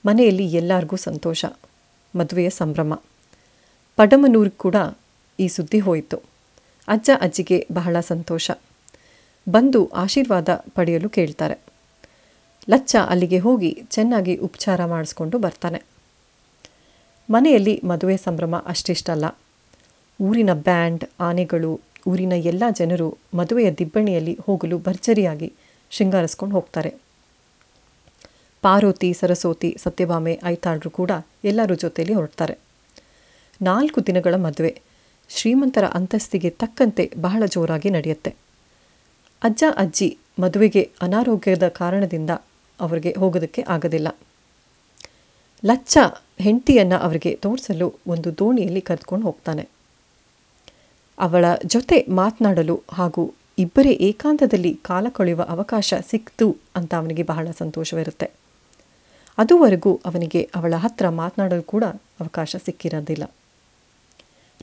[0.06, 1.44] ಮನೆಯಲ್ಲಿ ಎಲ್ಲರಿಗೂ ಸಂತೋಷ,
[2.16, 2.94] ಮದುವೆಯ ಸಂಭ್ರಮ.
[3.96, 4.76] ಪಡಮನೂರಿಗೆ ಕೂಡ
[5.40, 6.16] ಈ ಸುದ್ದಿ ಹೋಯಿತು.
[6.88, 8.50] ಅಜ್ಜ ಅಜ್ಜಿಗೆ ಬಹಳ ಸಂತೋಷ.
[9.48, 11.58] ಬಂದು ಆಶೀರ್ವಾದ ಪಡೆಯಲು ಕೇಳ್ತಾರೆ.
[12.70, 15.82] ಲಚ್ಚ ಅಲ್ಲಿಗೆ ಹೋಗಿ ಚೆನ್ನಾಗಿ ಉಪಚಾರ ಮಾಡಿಸ್ಕೊಂಡು ಬರ್ತಾನೆ.
[17.30, 19.24] ಮನೆಯಲ್ಲಿ ಮದುವೆ ಸಂಭ್ರಮ ಅಷ್ಟಿಷ್ಟಲ್ಲ.
[20.20, 25.52] ಊರಿನ ಬ್ಯಾಂಡ್, ಆನೆಗಳು, ಊರಿನ ಎಲ್ಲ ಜನರು ಮದುವೆಯ ದಿಬ್ಬಣಿಯಲ್ಲಿ ಹೋಗಲು ಭರ್ಜರಿಯಾಗಿ
[25.90, 26.94] ಶೃಂಗಾರಿಸ್ಕೊಂಡು ಹೋಗ್ತಾರೆ.
[28.62, 31.10] ಪಾರ್ವತಿ, ಸರಸ್ವತಿ, ಸತ್ಯಭಾಮೆ, ಐತಾಳರು ಕೂಡ
[31.44, 32.58] ಎಲ್ಲರ ಜೊತೆಯಲ್ಲಿ ಹೊರಡ್ತಾರೆ.
[33.62, 34.80] ನಾಲ್ಕು ದಿನಗಳ ಮದುವೆ
[35.28, 38.45] ಶ್ರೀಮಂತರ ಅಂತಸ್ತಿಗೆ ತಕ್ಕಂತೆ ಬಹಳ ಜೋರಾಗಿ ನಡೆಯುತ್ತೆ.
[39.42, 42.30] ಅಜ್ಜ ಅಜ್ಜಿ ಮದುವೆಗೆ ಅನಾರೋಗ್ಯದ ಕಾರಣದಿಂದ
[42.80, 44.08] ಅವರಿಗೆ ಹೋಗೋದಕ್ಕೆ ಆಗೋದಿಲ್ಲ.
[45.64, 45.98] ಲಚ್ಚ
[46.40, 49.68] ಹೆಂಡತಿಯನ್ನು ಅವರಿಗೆ ತೋರಿಸಲು ಒಂದು ದೋಣಿಯಲ್ಲಿ ಕರೆದುಕೊಂಡು ಹೋಗ್ತಾನೆ.
[51.18, 58.30] ಅವಳ ಜೊತೆ ಮಾತನಾಡಲು ಹಾಗೂ ಇಬ್ಬರೇ ಏಕಾಂತದಲ್ಲಿ ಕಾಲ ಕಳೆಯುವ ಅವಕಾಶ ಸಿಕ್ತು ಅಂತ ಅವನಿಗೆ ಬಹಳ ಸಂತೋಷವಿರುತ್ತೆ.
[59.38, 61.84] ಅದುವರೆಗೂ ಅವನಿಗೆ ಅವಳ ಹತ್ರ ಮಾತನಾಡಲು ಕೂಡ
[62.20, 63.30] ಅವಕಾಶ ಸಿಕ್ಕಿರೋದಿಲ್ಲ.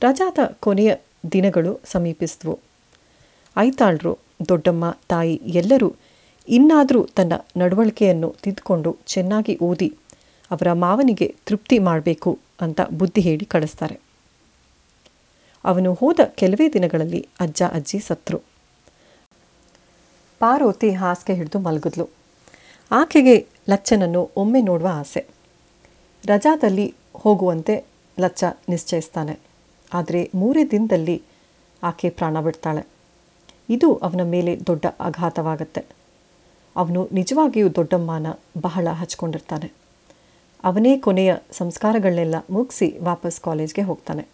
[0.00, 0.96] ರಜಾದ ಕೊನೆಯ
[1.32, 2.73] ದಿನಗಳು ಸಮೀಪಿಸಿದ್ವು.
[3.58, 4.18] ಐತಾಳ್ರು,
[4.48, 5.94] ದೊಡ್ಡಮ್ಮ, ತಾಯಿ ಎಲ್ಲರೂ
[6.48, 9.96] ಇನ್ನಾದರೂ ತನ್ನ ನಡವಳಿಕೆಯನ್ನು ತಿದ್ದುಕೊಂಡು ಚೆನ್ನಾಗಿ ಓದಿ
[10.50, 14.00] ಅವರ ಮಾವನಿಗೆ ತೃಪ್ತಿ ಮಾಡಬೇಕು ಅಂತ ಬುದ್ಧಿ ಹೇಳಿ ಕಳಿಸ್ತಾರೆ.
[15.64, 18.38] ಅವನು ಹೋದ ಕೆಲವೇ ದಿನಗಳಲ್ಲಿ ಅಜ್ಜ, ಅಜ್ಜಿ ಸತ್ರು.
[20.38, 22.08] ಪಾರ್ವತಿ ಹಾಸಿಗೆ ಹಿಡಿದು ಮಲಗಿದ್ಲು.
[22.90, 25.26] ಆಕೆಗೆ ಲಚ್ಚನನ್ನು ಒಮ್ಮೆ ನೋಡುವ ಆಸೆ.
[26.26, 27.84] ರಜಾದಲ್ಲಿ ಹೋಗುವಂತೆ
[28.20, 29.38] ಲಚ್ಚ ನಿಶ್ಚಯಿಸ್ತಾನೆ.
[29.94, 31.22] ಆದರೆ ಮೂರೇ ದಿನದಲ್ಲಿ
[31.82, 32.93] ಆಕೆ ಪ್ರಾಣ ಬಿಡ್ತಾಳೆ.
[33.70, 35.84] ಇದು ಅವನ ಮೇಲೆ ದೊಡ್ಡ ಆಘಾತವಾಗತ್ತೆ.
[36.76, 38.26] ಅವನು ನಿಜವಾಗಿಯೂ ದೊಡ್ಡಮ್ಮನ
[38.60, 39.72] ಬಹಳ ಹಚ್ಕೊಂಡಿರ್ತಾನೆ.
[40.64, 44.26] ಅವನೇ ಕೊನೆಯ ಸಂಸ್ಕಾರಗಳನ್ನೆಲ್ಲ ಮುಗಿಸಿ ವಾಪಸ್ ಕಾಲೇಜ್ಗೆ ಹೋಗ್ತಾನೆ.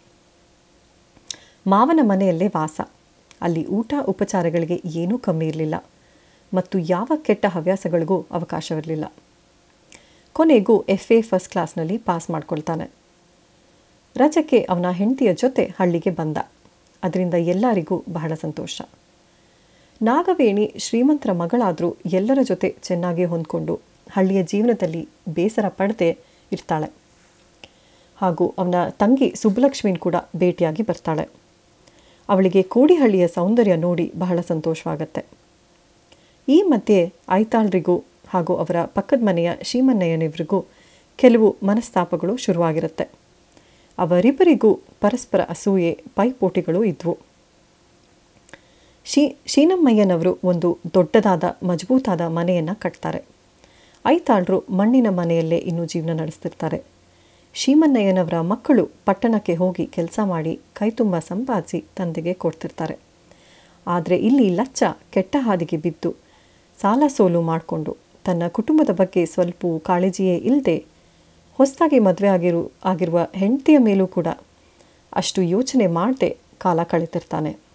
[1.67, 2.81] ಮಾವನ ಮನೆಯಲ್ಲೇ ವಾಸ.
[3.41, 5.75] ಅಲ್ಲಿ ಊಟ ಉಪಚಾರಗಳಿಗೆ ಏನೂ ಕಮ್ಮಿ ಇರಲಿಲ್ಲ.
[6.53, 9.05] ಮತ್ತು ಯಾವ ಕೆಟ್ಟ ಹವ್ಯಾಸಗಳಿಗೂ ಅವಕಾಶವಿರಲಿಲ್ಲ.
[10.33, 12.89] ಕೊನೆಗೂ ಎಫ್ ಎ ಫಸ್ಟ್ ಕ್ಲಾಸ್ನಲ್ಲಿ ಪಾಸ್ ಮಾಡ್ಕೊಳ್ತಾನೆ.
[14.17, 16.37] ರಜಕ್ಕೆ ಅವನ ಹೆಂಡತಿಯ ಜೊತೆ ಹಳ್ಳಿಗೆ ಬಂದ.
[17.03, 18.81] ಅದರಿಂದ ಎಲ್ಲರಿಗೂ ಬಹಳ ಸಂತೋಷ.
[20.01, 23.79] ನಾಗವೇಣಿ ಶ್ರೀಮಂತರ ಮಗಳಾದರೂ ಎಲ್ಲರ ಜೊತೆ ಚೆನ್ನಾಗಿ ಹೊಂದ್ಕೊಂಡು
[24.11, 26.17] ಹಳ್ಳಿಯ ಜೀವನದಲ್ಲಿ ಬೇಸರ ಪಡದೆ
[26.51, 26.91] ಇರ್ತಾಳೆ.
[28.17, 31.27] ಹಾಗೂ ಅವನ ತಂಗಿ ಸುಬ್ಬಲಕ್ಷ್ಮಿನ ಕೂಡ ಭೇಟಿಯಾಗಿ ಬರ್ತಾಳೆ.
[32.29, 35.25] ಅವಳಿಗೆ ಕೋಡಿಹಳ್ಳಿಯ ಸೌಂದರ್ಯ ನೋಡಿ ಬಹಳ ಸಂತೋಷವಾಗತ್ತೆ.
[36.49, 40.65] ಈ ಮಧ್ಯೆ ಐತಾಳ್ರಿಗೂ ಹಾಗೂ ಅವರ ಪಕ್ಕದ ಮನೆಯ ಶ್ರೀಮನ್ನಯ್ಯನಿವರಿಗೂ
[41.15, 43.03] ಕೆಲವು ಮನಸ್ತಾಪಗಳು ಶುರುವಾಗಿರುತ್ತೆ.
[43.97, 47.30] ಅವರಿಬ್ಬರಿಗೂ ಪರಸ್ಪರ ಅಸೂಯೆ, ಪೈಪೋಟಿಗಳು ಇದ್ವು.
[49.11, 53.25] ಶೀ, ಶೀನಮ್ಮಯ್ಯನವರು ಒಂದು ದೊಡ್ಡದಾದ, ಮಜಬೂತಾದ ಮನೆಯನ್ನು ಕಟ್ತಾರೆ.
[54.07, 56.83] ಐತಾಳ್ರು ಮಣ್ಣಿನ ಮನೆಯಲ್ಲೇ ಇನ್ನೂ ಜೀವನ ನಡೆಸ್ತಿರ್ತಾರೆ.
[57.53, 62.95] ಶೀಮನ್ನಯ್ಯನವರ ಮಕ್ಕಳು ಪಟ್ಟಣಕ್ಕೆ ಹೋಗಿ ಕೆಲಸ ಮಾಡಿ ಕೈತುಂಬ ಸಂಪಾದಿಸಿ ತಂದೆಗೆ ಕೊಡ್ತಿರ್ತಾರೆ.
[63.87, 66.11] ಆದರೆ ಇಲ್ಲಿ ಲಚ್ಚ ಕೆಟ್ಟ ಹಾದಿಗೆ ಬಿದ್ದು
[66.81, 70.77] ಸಾಲ ಸೋಲು ಮಾಡಿಕೊಂಡು ತನ್ನ ಕುಟುಂಬದ ಬಗ್ಗೆ ಸ್ವಲ್ಪ ಕಾಳಜಿಯೇ ಇಲ್ಲದೆ
[71.57, 74.27] ಹೊಸದಾಗಿ ಮದುವೆ ಆಗಿರು, ಆಗಿರುವ ಹೆಂಡತಿಯ ಮೇಲೂ ಕೂಡ
[75.13, 77.70] ಅಷ್ಟು ಯೋಚನೆ ಮಾಡದೆ ಕಾಲ ಕಳೀತಿರ್ತಾನೆ.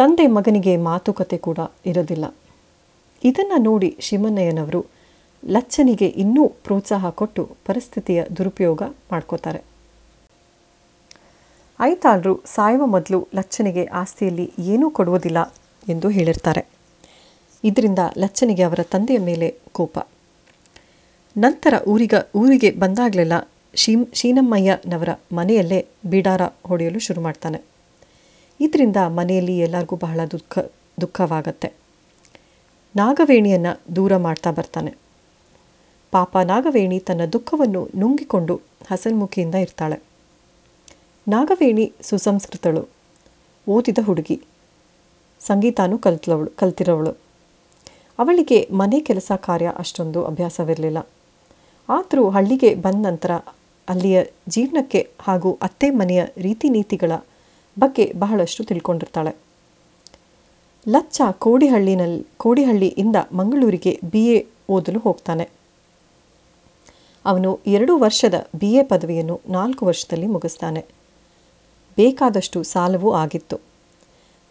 [0.00, 2.34] ತಂದೆ ಮಗನಿಗೆ ಮಾತುಕತೆ ಕೂಡ ಇರೋದಿಲ್ಲ.
[3.24, 4.86] ಇದನ್ನು ನೋಡಿ ಶಿವಣ್ಣಯ್ಯನವರು
[5.48, 9.64] ಲಚ್ಚನಿಗೆ ಇನ್ನೂ ಪ್ರೋತ್ಸಾಹ ಕೊಟ್ಟು ಪರಿಸ್ಥಿತಿಯ ದುರುಪಯೋಗ ಮಾಡ್ಕೋತಾರೆ.
[11.80, 15.54] ಐತಾಳರು ಸಾಯುವ ಮೊದಲು ಲಚ್ಚನಿಗೆ ಆಸ್ತಿಯಲ್ಲಿ ಏನೂ ಕೊಡುವುದಿಲ್ಲ
[15.88, 16.66] ಎಂದು ಹೇಳಿರ್ತಾರೆ.
[17.64, 19.98] ಇದರಿಂದ ಲಚ್ಚನಿಗೆ ಅವರ ತಂದೆಯ ಮೇಲೆ ಕೋಪ.
[21.36, 23.32] ನಂತರ ಊರಿಗ, ಊರಿಗೆ ಬಂದಾಗಲೆಲ್ಲ
[23.74, 27.69] ಶೀಮ್, ಶೀನಮ್ಮಯ್ಯನವರ ಮನೆಯಲ್ಲೇ ಬಿಡಾರ ಹೊಡೆಯಲು ಶುರು ಮಾಡ್ತಾನೆ.
[28.60, 30.58] ಇದರಿಂದ ಮನೆಯಲ್ಲಿ ಎಲ್ಲರಿಗೂ ಬಹಳ ದುಃಖ,
[31.00, 31.72] ದುಃಖವಾಗತ್ತೆ.
[32.96, 34.94] ನಾಗವೇಣಿಯನ್ನು ದೂರ ಮಾಡ್ತಾ ಬರ್ತಾನೆ.
[36.10, 40.02] ಪಾಪ ನಾಗವೇಣಿ ತನ್ನ ದುಃಖವನ್ನು ನುಂಗಿಕೊಂಡು ಹಸನ್ಮುಖಿಯಿಂದ ಇರ್ತಾಳೆ.
[41.28, 42.88] ನಾಗವೇಣಿ ಸುಸಂಸ್ಕೃತಳು.
[43.68, 44.42] ಓದಿದ ಹುಡುಗಿ.
[45.40, 47.10] ಸಂಗೀತನೂ ಕಲ್ತವಳು ಕಲ್ತಿರೋವಳು.
[48.18, 50.98] ಅವಳಿಗೆ ಮನೆ ಕೆಲಸ ಕಾರ್ಯ ಅಷ್ಟೊಂದು ಅಭ್ಯಾಸವಿರಲಿಲ್ಲ.
[51.88, 53.30] ಆದರೂ ಹಳ್ಳಿಗೆ ಬಂದ ನಂತರ
[53.88, 57.12] ಅಲ್ಲಿಯ ಜೀವನಕ್ಕೆ ಹಾಗೂ ಅತ್ತೆ ಮನೆಯ ರೀತಿ ನೀತಿಗಳ
[57.80, 59.36] ಬಗ್ಗೆ ಬಹಳಷ್ಟು ತಿಳ್ಕೊಂಡಿರ್ತಾಳೆ.
[60.88, 65.48] ಲಚ್ಚ ಕೋಡಿಹಳ್ಳಿನಲ್ಲಿ ಕೋಡಿಹಳ್ಳಿಯಿಂದ ಮಂಗಳೂರಿಗೆ ಬಿ ಎ ಓದಲು ಹೋಗ್ತಾನೆ.
[67.24, 70.84] ಅವನು ಎರಡು ವರ್ಷದ ಬಿ ಎ ಪದವಿಯನ್ನು ನಾಲ್ಕು ವರ್ಷದಲ್ಲಿ ಮುಗಿಸ್ತಾನೆ.
[71.96, 73.56] ಬೇಕಾದಷ್ಟು ಸಾಲವೂ ಆಗಿತ್ತು.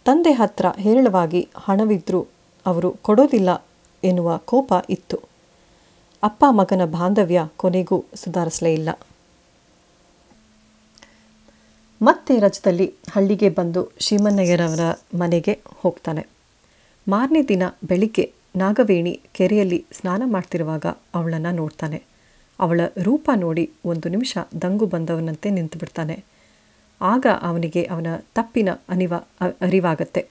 [0.05, 2.27] ತಂದೆ ಹತ್ರ ಹೇರಳವಾಗಿ ಹಣವಿದ್ದರೂ
[2.65, 3.65] ಅವರು ಕೊಡೋದಿಲ್ಲ
[4.03, 5.19] ಎನ್ನುವ ಕೋಪ ಇತ್ತು.
[6.23, 8.89] ಅಪ್ಪ ಮಗನ ಬಾಂಧವ್ಯ ಕೊನೆಗೂ ಸುಧಾರಿಸಲೇ ಇಲ್ಲ.
[12.01, 14.79] ಮತ್ತೆ ರಜದಲ್ಲಿ ಹಳ್ಳಿಗೆ ಬಂದು ಶ್ರೀಮನ್ನಯ್ಯರವರ
[15.13, 16.27] ಮನೆಗೆ ಹೋಗ್ತಾನೆ.
[17.07, 22.03] ಮಾರನೇ ದಿನ ಬೆಳಿಗ್ಗೆ ನಾಗವೇಣಿ ಕೆರೆಯಲ್ಲಿ ಸ್ನಾನ ಮಾಡ್ತಿರುವಾಗ ಅವಳನ್ನು ನೋಡ್ತಾನೆ.
[22.59, 26.23] ಅವಳ ರೂಪ ನೋಡಿ ಒಂದು ನಿಮಿಷ ದಂಗು ಬಂದವನಂತೆ ನಿಂತು ಬಿಡ್ತಾನೆ.
[27.01, 29.13] ಆಗ ಅವನಿಗೆ ಅವನ ತಪ್ಪಿನ ಅನಿವ
[29.61, 30.27] ಅರಿವಾಗತ್ತೆ.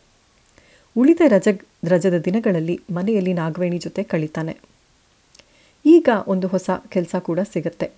[0.97, 1.49] ಉಳಿದ ರಜ,
[1.85, 4.57] ರಜದ ದಿನಗಳಲ್ಲಿ ಮನೆಯಲ್ಲಿ ನಾಗವೇಣಿ ಜೊತೆ ಕಳೀತಾನೆ.
[5.87, 7.91] ಈಗ ಒಂದು ಹೊಸ ಕೆಲಸ ಕೂಡ ಸಿಗತ್ತೆ.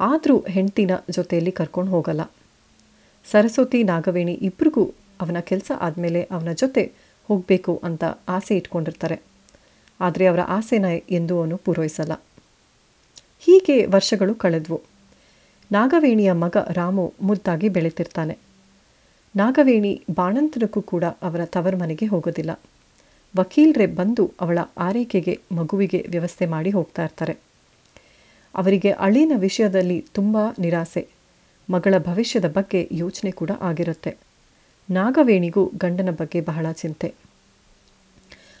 [0.00, 2.20] ಆದರೂ ಹೆಂಡ್ತಿನ ಜೊತೆಯಲ್ಲಿ ಕರ್ಕೊಂಡು ಹೋಗಲ್ಲ.
[3.24, 4.84] ಸರಸ್ವತಿ, ನಾಗವೇಣಿ ಇಬ್ಬರಿಗೂ
[5.20, 6.92] ಅವನ ಕೆಲಸ ಆದಮೇಲೆ ಅವನ ಜೊತೆ
[7.28, 9.22] ಹೋಗಬೇಕು ಅಂತ ಆಸೆ ಇಟ್ಕೊಂಡಿರ್ತಾರೆ.
[10.00, 12.12] ಆದರೆ ಅವರ ಆಸೆನ ಎಂದೂ ಅವನು ಪೂರೈಸಲ್ಲ.
[13.40, 14.80] ಹೀಗೆ ವರ್ಷಗಳು ಕಳೆದ್ವು.
[15.72, 18.38] ನಾಗವೇಣಿಯ ಮಗ ರಾಮು ಮುದ್ದಾಗಿ ಬೆಳೀತಿರ್ತಾನೆ.
[19.36, 22.50] ನಾಗವೇಣಿ ಬಾಣಂತನಕ್ಕೂ ಕೂಡ ಅವರ ತವರ ಮನೆಗೆ ಹೋಗೋದಿಲ್ಲ.
[23.36, 27.36] ವಕೀಲರೇ ಬಂದು ಅವಳ ಆರೈಕೆಗೆ, ಮಗುವಿಗೆ ವ್ಯವಸ್ಥೆ ಮಾಡಿ ಹೋಗ್ತಾ ಇರ್ತಾರೆ.
[28.54, 31.13] ಅವರಿಗೆ ಅಳಿನ ವಿಷಯದಲ್ಲಿ ತುಂಬ ನಿರಾಸೆ.
[31.70, 34.16] ಮಗಳ ಭವಿಷ್ಯದ ಬಗ್ಗೆ ಯೋಚನೆ ಕೂಡ ಆಗಿರುತ್ತೆ.
[34.90, 37.14] ನಾಗವೇಣಿಗೂ ಗಂಡನ ಬಗ್ಗೆ ಬಹಳ ಚಿಂತೆ.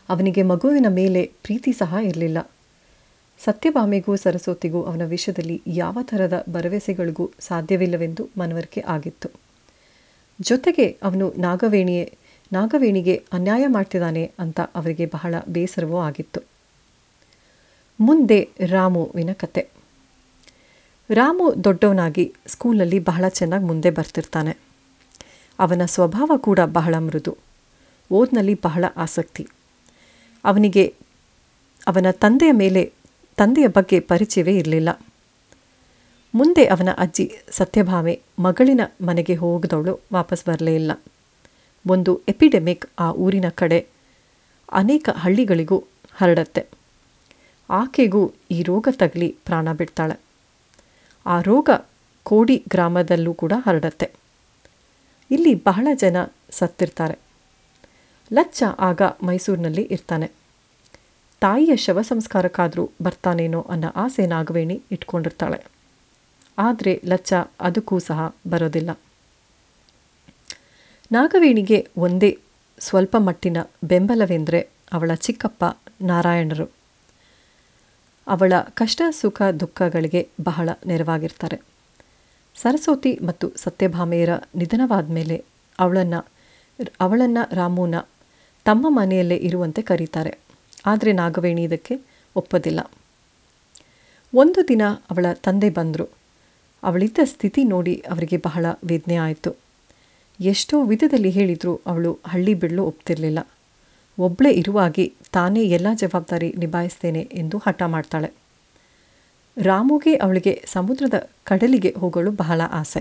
[0.08, 2.38] ಅವನಿಗೆ ಮಗುವಿನ ಮೇಲೆ ಪ್ರೀತಿ ಸಹ ಇರಲಿಲ್ಲ.
[3.38, 9.28] ಸತ್ಯಭಾಮೆಗೂ ಸರಸ್ವತಿಗೂ ಅವನ ವಿಷಯದಲ್ಲಿ ಯಾವ ಥರದ ಭರವಸೆಗಳಿಗೂ ಸಾಧ್ಯವಿಲ್ಲವೆಂದು ಮನವರಿಕೆ ಆಗಿತ್ತು.
[10.40, 12.18] ಜೊತೆಗೆ ಅವನು ನಾಗವೇಣಿಯೇ,
[12.52, 16.40] ನಾಗವೇಣಿಗೆ ಅನ್ಯಾಯ ಮಾಡ್ತಿದ್ದಾನೆ ಅಂತ ಅವರಿಗೆ ಬಹಳ ಬೇಸರವೂ ಆಗಿತ್ತು.
[18.00, 19.68] ಮುಂದೆ ರಾಮುವಿನ ಕತೆ.
[21.10, 24.56] ರಾಮು ದೊಡ್ಡವನಾಗಿ ಸ್ಕೂಲಲ್ಲಿ ಬಹಳ ಚೆನ್ನಾಗಿ ಮುಂದೆ ಬರ್ತಿರ್ತಾನೆ.
[25.58, 27.36] ಅವನ ಸ್ವಭಾವ ಕೂಡ ಬಹಳ ಮೃದು.
[28.12, 29.46] ಓದ್ನಲ್ಲಿ ಬಹಳ ಆಸಕ್ತಿ.
[30.44, 30.94] ಅವನಿಗೆ,
[31.86, 32.92] ಅವನ ತಂದೆಯ ಮೇಲೆ
[33.36, 34.88] ತಂದೆಯ ಬಗ್ಗೆ ಪರಿಚಯವೇ ಇರಲಿಲ್ಲ.
[36.34, 40.92] ಮುಂದೆ ಅವನ ಅಜ್ಜಿ ಸತ್ಯಭಾಮೆ ಮಗಳಿನ ಮನೆಗೆ ಹೋಗದವಳು ವಾಪಸ್ ಬರಲೇ ಇಲ್ಲ.
[41.86, 43.86] ಒಂದು ಎಪಿಡೆಮಿಕ್ ಆ ಊರಿನ ಕಡೆ
[44.72, 46.66] ಅನೇಕ ಹಳ್ಳಿಗಳಿಗೂ ಹರಡತ್ತೆ.
[47.70, 50.23] ಆಕೆಗೂ ಈ ರೋಗ ತಗಲಿ ಪ್ರಾಣ ಬಿಡ್ತಾಳೆ.
[51.26, 51.70] ಆ ರೋಗ
[52.24, 54.10] ಕೋಡಿ ಗ್ರಾಮದಲ್ಲೂ ಕೂಡ ಹರಡತ್ತೆ.
[55.30, 56.16] ಇಲ್ಲಿ ಬಹಳ ಜನ
[56.50, 57.18] ಸತ್ತಿರ್ತಾರೆ.
[58.32, 60.30] ಲಚ್ಚ ಆಗ ಮೈಸೂರಿನಲ್ಲಿ ಇರ್ತಾನೆ.
[61.40, 65.64] ತಾಯಿಯ ಶವ ಸಂಸ್ಕಾರಕ್ಕಾದರೂ ಬರ್ತಾನೇನೋ ಅನ್ನೋ ಆಸೆ ನಾಗವೇಣಿ ಇಟ್ಕೊಂಡಿರ್ತಾಳೆ.
[66.58, 68.90] ಆದರೆ ಲಚ್ಚ ಅದಕ್ಕೂ ಸಹ ಬರೋದಿಲ್ಲ.
[71.12, 72.38] ನಾಗವೇಣಿಗೆ ಒಂದೇ
[72.78, 75.64] ಸ್ವಲ್ಪ ಮಟ್ಟಿನ ಬೆಂಬಲವೆಂದರೆ ಅವಳ ಚಿಕ್ಕಪ್ಪ
[76.02, 76.83] ನಾರಾಯಣರು.
[78.26, 81.60] ಅವಳ ಕಷ್ಟ, ಸುಖ, ದುಃಖಗಳಿಗೆ ಬಹಳ ನೆರವಾಗಿರ್ತಾರೆ.
[82.54, 85.44] ಸರಸ್ವತಿ ಮತ್ತು ಸತ್ಯಭಾಮೆಯರ ನಿಧನವಾದ ಮೇಲೆ
[85.78, 86.26] ಅವಳನ್ನು
[87.00, 87.94] ಅವಳನ್ನು ರಾಮುನ
[88.64, 90.38] ತಮ್ಮ ಮನೆಯಲ್ಲೇ ಇರುವಂತೆ ಕರೀತಾರೆ.
[90.86, 92.00] ಆದರೆ ನಾಗವೇಣಿ ಇದಕ್ಕೆ
[92.36, 92.80] ಒಪ್ಪೋದಿಲ್ಲ.
[94.34, 96.10] ಒಂದು ದಿನ ಅವಳ ತಂದೆ ಬಂದರು.
[96.82, 99.56] ಅವಳಿದ್ದ ಸ್ಥಿತಿ ನೋಡಿ ಅವರಿಗೆ ಬಹಳ ವೇದನೆ ಆಯಿತು.
[100.40, 103.38] ಎಷ್ಟೋ ವಿಧದಲ್ಲಿ ಹೇಳಿದರೂ, ಅವಳು ಹಳ್ಳಿ ಬಿಡಲು ಒಪ್ತಿರಲಿಲ್ಲ.
[104.18, 108.32] ಒಬ್ಬಳೇ ಇರುವಾಗಿ ತಾನೇ ಎಲ್ಲ ಜವಾಬ್ದಾರಿ ನಿಭಾಯಿಸ್ತೇನೆ ಎಂದು ಹಠ ಮಾಡ್ತಾಳೆ.
[109.62, 113.00] ರಾಮುಗೆ ಅವಳಿಗೆ ಸಮುದ್ರದ ಕಡಲಿಗೆ ಹೋಗಲು ಬಹಳ ಆಸೆ.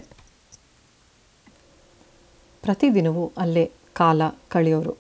[2.62, 4.97] ಪ್ರತಿದಿನವೂ ಅಲ್ಲೇ ಕಾಲ ಕಳೆಯೋರು.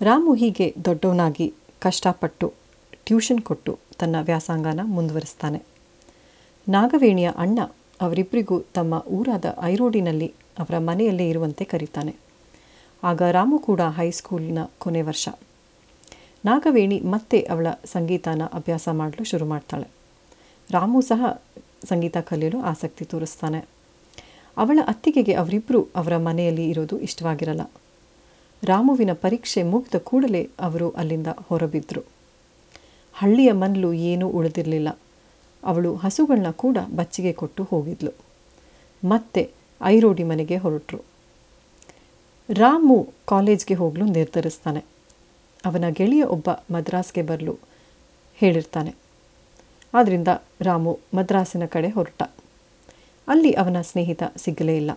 [0.00, 2.52] ರಾಮು ಹೀಗೆ ದೊಡ್ಡವನಾಗಿ ಕಷ್ಟಪಟ್ಟು
[3.06, 5.62] ಟ್ಯೂಷನ್ ಕೊಟ್ಟು ತನ್ನ ವ್ಯಾಸಂಗನ ಮುಂದುವರಿಸ್ತಾನೆ.
[6.68, 7.58] ನಾಗವೇಣಿಯ ಅಣ್ಣ
[8.00, 12.31] ಅವರಿಬ್ಬರಿಗೂ ತಮ್ಮ ಊರಾದ ಐರೋಡಿನಲ್ಲಿ ಅವರ ಮನೆಯಲ್ಲೇ ಇರುವಂತೆ ಕರೀತಾನೆ.
[13.02, 15.28] ಆಗ ರಾಮು ಕೂಡ ಹೈಸ್ಕೂಲಿನ ಕೊನೆ ವರ್ಷ.
[16.44, 19.86] ನಾಗವೇಣಿ ಮತ್ತೆ ಅವಳ ಸಂಗೀತನ ಅಭ್ಯಾಸ ಮಾಡಲು ಶುರು ಮಾಡ್ತಾಳೆ.
[20.70, 21.42] ರಾಮು ಸಹ
[21.84, 23.58] ಸಂಗೀತ ಕಲಿಯಲು ಆಸಕ್ತಿ ತೋರಿಸ್ತಾನೆ.
[24.56, 27.60] ಅವಳ ಅತ್ತಿಗೆಗೆ ಅವರಿಬ್ಬರು ಅವರ ಮನೆಯಲ್ಲಿ ಇರೋದು ಇಷ್ಟವಾಗಿರಲ್ಲ.
[28.64, 32.04] ರಾಮುವಿನ ಪರೀಕ್ಷೆ ಮುಗಿದ ಕೂಡಲೇ ಅವರು ಅಲ್ಲಿಂದ ಹೊರಬಿದ್ದರು
[33.14, 34.88] ಹಳ್ಳಿಯ ಮನಲು ಏನೂ ಉಳಿದಿರಲಿಲ್ಲ.
[35.64, 38.12] ಅವಳು ಹಸುಗಳನ್ನ ಕೂಡ ಬಚ್ಚಿಗೆ ಕೊಟ್ಟು ಹೋಗಿದ್ಲು.
[39.04, 39.50] ಮತ್ತೆ
[39.82, 41.11] ಐರೋಡಿ ಮನೆಗೆ ಹೊರಟರು.
[42.50, 44.84] ರಾಮು ಕಾಲೇಜ್ಗೆ ಹೋಗಲು ನಿರ್ಧರಿಸ್ತಾನೆ.
[45.64, 47.58] ಅವನ ಗೆಳೆಯ ಒಬ್ಬ ಮದ್ರಾಸ್ಗೆ ಬರಲು
[48.34, 48.94] ಹೇಳಿರ್ತಾನೆ.
[49.94, 50.28] ಆದ್ದರಿಂದ
[50.60, 52.22] ರಾಮು ಮದ್ರಾಸಿನ ಕಡೆ ಹೊರಟ.
[53.28, 54.90] ಅಲ್ಲಿ ಅವನ ಸ್ನೇಹಿತ ಸಿಗಲೇ ಇಲ್ಲ.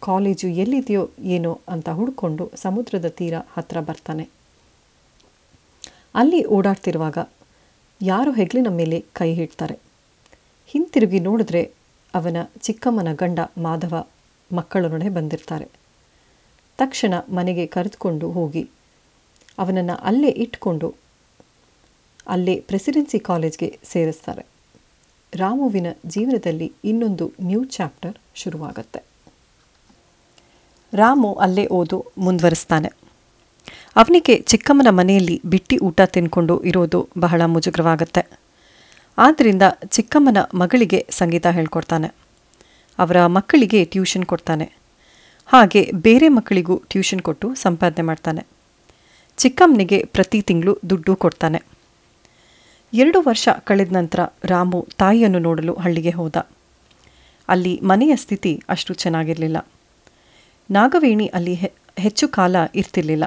[0.00, 4.28] ಕಾಲೇಜು ಎಲ್ಲಿದೆಯೋ ಏನೋ ಅಂತ ಹುಡ್ಕೊಂಡು ಸಮುದ್ರದ ತೀರ ಹತ್ರ ಬರ್ತಾನೆ.
[6.14, 7.18] ಅಲ್ಲಿ ಓಡಾಡ್ತಿರುವಾಗ
[8.02, 9.78] ಯಾರೋ ಹೆಗ್ಲಿನ ಮೇಲೆ ಕೈ ಹಿಡ್ತಾರೆ
[10.66, 11.70] ಹಿಂತಿರುಗಿ ನೋಡಿದ್ರೆ
[12.14, 14.06] ಅವನ ಚಿಕ್ಕಮ್ಮನ ಗಂಡ ಮಾಧವ
[14.54, 15.79] ಮಕ್ಕಳೊಡನೆ ಬಂದಿರ್ತಾರೆ.
[16.80, 18.62] ತಕ್ಷಣ ಮನೆಗೆ ಕರೆದುಕೊಂಡು ಹೋಗಿ.
[19.58, 20.94] ಅವನನ್ನು ಅಲ್ಲೇ ಇಟ್ಕೊಂಡು
[22.26, 24.46] ಅಲ್ಲೇ ಪ್ರೆಸಿಡೆನ್ಸಿ ಕಾಲೇಜ್ಗೆ ಸೇರಿಸ್ತಾರೆ.
[25.34, 29.00] ರಾಮುವಿನ ಜೀವನದಲ್ಲಿ ಇನ್ನೊಂದು ನ್ಯೂ ಚಾಪ್ಟರ್ ಶುರುವಾಗುತ್ತೆ.
[30.92, 32.90] ರಾಮು ಅಲ್ಲೇ ಓದು ಮುಂದುವರಿಸ್ತಾನೆ.
[33.96, 38.22] ಅವನಿಗೆ ಚಿಕ್ಕಮ್ಮನ ಮನೆಯಲ್ಲಿ ಬಿಟ್ಟಿ ಊಟ ತಿನ್ಕೊಂಡು ಇರೋದು ಬಹಳ ಮುಜುಗರವಾಗುತ್ತೆ.
[39.18, 42.08] ಆದ್ದರಿಂದ ಚಿಕ್ಕಮ್ಮನ ಮಗಳಿಗೆ ಸಂಗೀತ ಹೇಳ್ಕೊಡ್ತಾನೆ.
[42.98, 44.79] ಅವರ ಮಕ್ಕಳಿಗೆ ಟ್ಯೂಷನ್ ಕೊಡ್ತಾನೆ.
[45.52, 48.46] ಹಾಗೆ ಬೇರೆ ಮಕ್ಕಳಿಗೂ ಟ್ಯೂಷನ್ ಕೊಟ್ಟು ಸಂಪಾದನೆ ಮಾಡ್ತಾನೆ.
[49.36, 51.62] ಚಿಕ್ಕಮ್ಮನಿಗೆ ಪ್ರತಿ ತಿಂಗಳು ದುಡ್ಡು ಕೊಡ್ತಾನೆ.
[52.92, 56.36] ಎರಡು ವರ್ಷ ಕಳೆದ ನಂತರ ರಾಮು ತಾಯಿಯನ್ನು ನೋಡಲು ಹಳ್ಳಿಗೆ ಹೋದ.
[57.48, 59.56] ಅಲ್ಲಿ ಮನೆಯ ಸ್ಥಿತಿ ಅಷ್ಟು ಚೆನ್ನಾಗಿರಲಿಲ್ಲ.
[60.70, 61.54] ನಾಗವೇಣಿ ಅಲ್ಲಿ
[61.98, 63.24] ಹೆಚ್ಚು ಕಾಲ ಇರ್ತಿರ್ಲಿಲ್ಲ.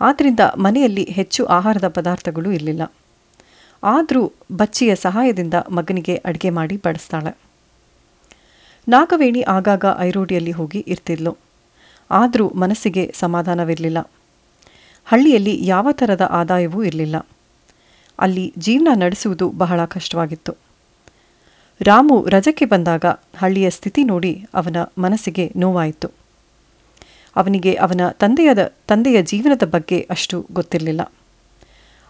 [0.00, 2.82] ಆದ್ದರಿಂದ ಮನೆಯಲ್ಲಿ ಹೆಚ್ಚು ಆಹಾರದ ಪದಾರ್ಥಗಳು ಇರಲಿಲ್ಲ.
[3.84, 7.49] ಆದರೂ ಬಚ್ಚಿಯ ಸಹಾಯದಿಂದ ಮಗನಿಗೆ ಅಡುಗೆ ಮಾಡಿ ಬಡಿಸ್ತಾಳೆ.
[8.88, 11.36] ನಾಗವೇಣಿ ಆಗಾಗ ಐರೋಡಿಯಲ್ಲಿ ಹೋಗಿ ಇರ್ತಿದ್ಲು.
[12.10, 13.98] ಆದರೂ ಮನಸ್ಸಿಗೆ ಸಮಾಧಾನವಿರಲಿಲ್ಲ.
[15.04, 17.16] ಹಳ್ಳಿಯಲ್ಲಿ ಯಾವ ಥರದ ಆದಾಯವೂ ಇರಲಿಲ್ಲ.
[18.18, 20.54] ಅಲ್ಲಿ ಜೀವನ ನಡೆಸುವುದು ಬಹಳ ಕಷ್ಟವಾಗಿತ್ತು.
[21.80, 23.04] ರಾಮು ರಜಕ್ಕೆ ಬಂದಾಗ
[23.36, 26.10] ಹಳ್ಳಿಯ ಸ್ಥಿತಿ ನೋಡಿ ಅವನ ಮನಸ್ಸಿಗೆ ನೋವಾಯಿತು.
[27.36, 31.12] ಅವನಿಗೆ ಅವನ ತಂದೆಯದ, ತಂದೆಯ ಜೀವನದ ಬಗ್ಗೆ ಅಷ್ಟು ಗೊತ್ತಿರಲಿಲ್ಲ.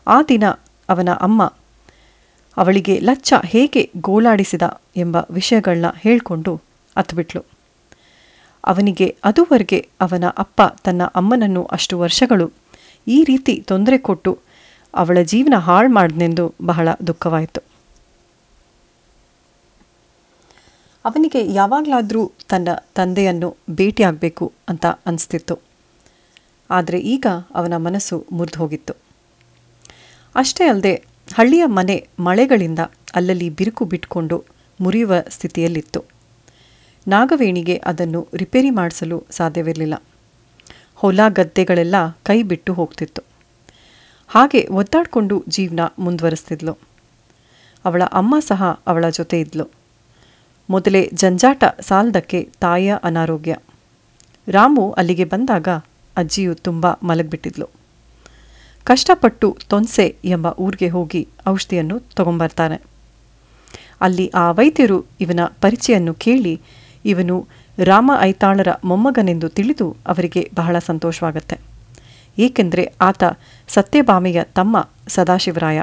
[0.06, 0.48] ಆ ದಿನ
[0.88, 1.54] ಅವನ ಅಮ್ಮ
[2.56, 4.62] ಅವಳಿಗೆ ಲಚ್ಚ ಹೇಗೆ ಗೋಳಾಡಿಸಿದ
[4.96, 6.60] ಎಂಬ ವಿಷಯಗಳನ್ನ ಹೇಳಿಕೊಂಡು
[6.96, 7.42] ಅತ್ಬಿಟ್ಲು.
[8.64, 12.52] ಅವನಿಗೆ ಅದುವರೆಗೆ ಅವನ ಅಪ್ಪ ತನ್ನ ಅಮ್ಮನನ್ನು ಅಷ್ಟು ವರ್ಷಗಳು
[13.06, 14.38] ಈ ರೀತಿ ತೊಂದರೆ ಕೊಟ್ಟು
[14.94, 17.60] ಅವಳ ಜೀವನ ಹಾಳು ಮಾಡಿದೆಂದು ಬಹಳ ದುಃಖವಾಯಿತು.
[21.04, 25.56] ಅವನಿಗೆ ಯಾವಾಗಲಾದರೂ ತನ್ನ ತಂದೆಯನ್ನು ಭೇಟಿಯಾಗಬೇಕು ಅಂತ ಅನಿಸ್ತಿತ್ತು.
[26.70, 28.94] ಆದರೆ ಈಗ ಅವನ ಮನಸ್ಸು ಮುರಿದು ಹೋಗಿತ್ತು
[30.34, 32.78] ಅಷ್ಟೇ ಅಲ್ಲದೆ ಹಳ್ಳಿಯ ಮನೆ ಮಳೆಗಳಿಂದ
[33.14, 34.44] ಅಲ್ಲಲ್ಲಿ ಬಿರುಕು ಬಿಟ್ಕೊಂಡು
[34.80, 36.04] ಮುರಿಯುವ ಸ್ಥಿತಿಯಲ್ಲಿತ್ತು.
[37.08, 39.94] ನಾಗವೇಣಿಗೆ ಅದನ್ನು ರಿಪೇರಿ ಮಾಡಿಸಲು ಸಾಧ್ಯವಿರಲಿಲ್ಲ.
[40.94, 43.22] ಹೊಲ ಗದ್ದೆಗಳೆಲ್ಲ ಕೈ ಬಿಟ್ಟು ಹೋಗ್ತಿತ್ತು.
[44.28, 46.78] ಹಾಗೆ ಒದ್ದಾಡಿಕೊಂಡು ಜೀವನ ಮುಂದುವರಿಸ್ತಿದ್ಲು.
[47.84, 49.68] ಅವಳ ಅಮ್ಮ ಸಹ ಅವಳ ಜೊತೆ ಇದ್ಲು.
[50.70, 53.56] ಮೊದಲೇ ಜಂಜಾಟ ಸಾಲದಕ್ಕೆ ತಾಯಿಯ ಅನಾರೋಗ್ಯ.
[54.48, 55.68] ರಾಮು ಅಲ್ಲಿಗೆ ಬಂದಾಗ
[56.16, 57.79] ಅಜ್ಜಿಯು ತುಂಬ ಮಲಗಿಬಿಟ್ಟಿದ್ಲು.
[58.84, 62.82] ಕಷ್ಟಪಟ್ಟು ತೊನ್ಸೆ ಎಂಬ ಊರಿಗೆ ಹೋಗಿ ಔಷಧಿಯನ್ನು ತಗೊಂಬರ್ತಾನೆ.
[64.00, 66.60] ಅಲ್ಲಿ ಆ ವೈದ್ಯರು ಇವನ ಪರಿಚಯನ್ನು ಕೇಳಿ
[67.04, 67.46] ಇವನು
[67.84, 71.58] ರಾಮ ಐತಾಳರ ಮೊಮ್ಮಗನೆಂದು ತಿಳಿದು ಅವರಿಗೆ ಬಹಳ ಸಂತೋಷವಾಗುತ್ತೆ.
[72.38, 73.24] ಏಕೆಂದರೆ ಆತ
[73.68, 75.82] ಸತ್ಯಭಾಮೆಯ ತಮ್ಮ ಸದಾಶಿವರಾಯ.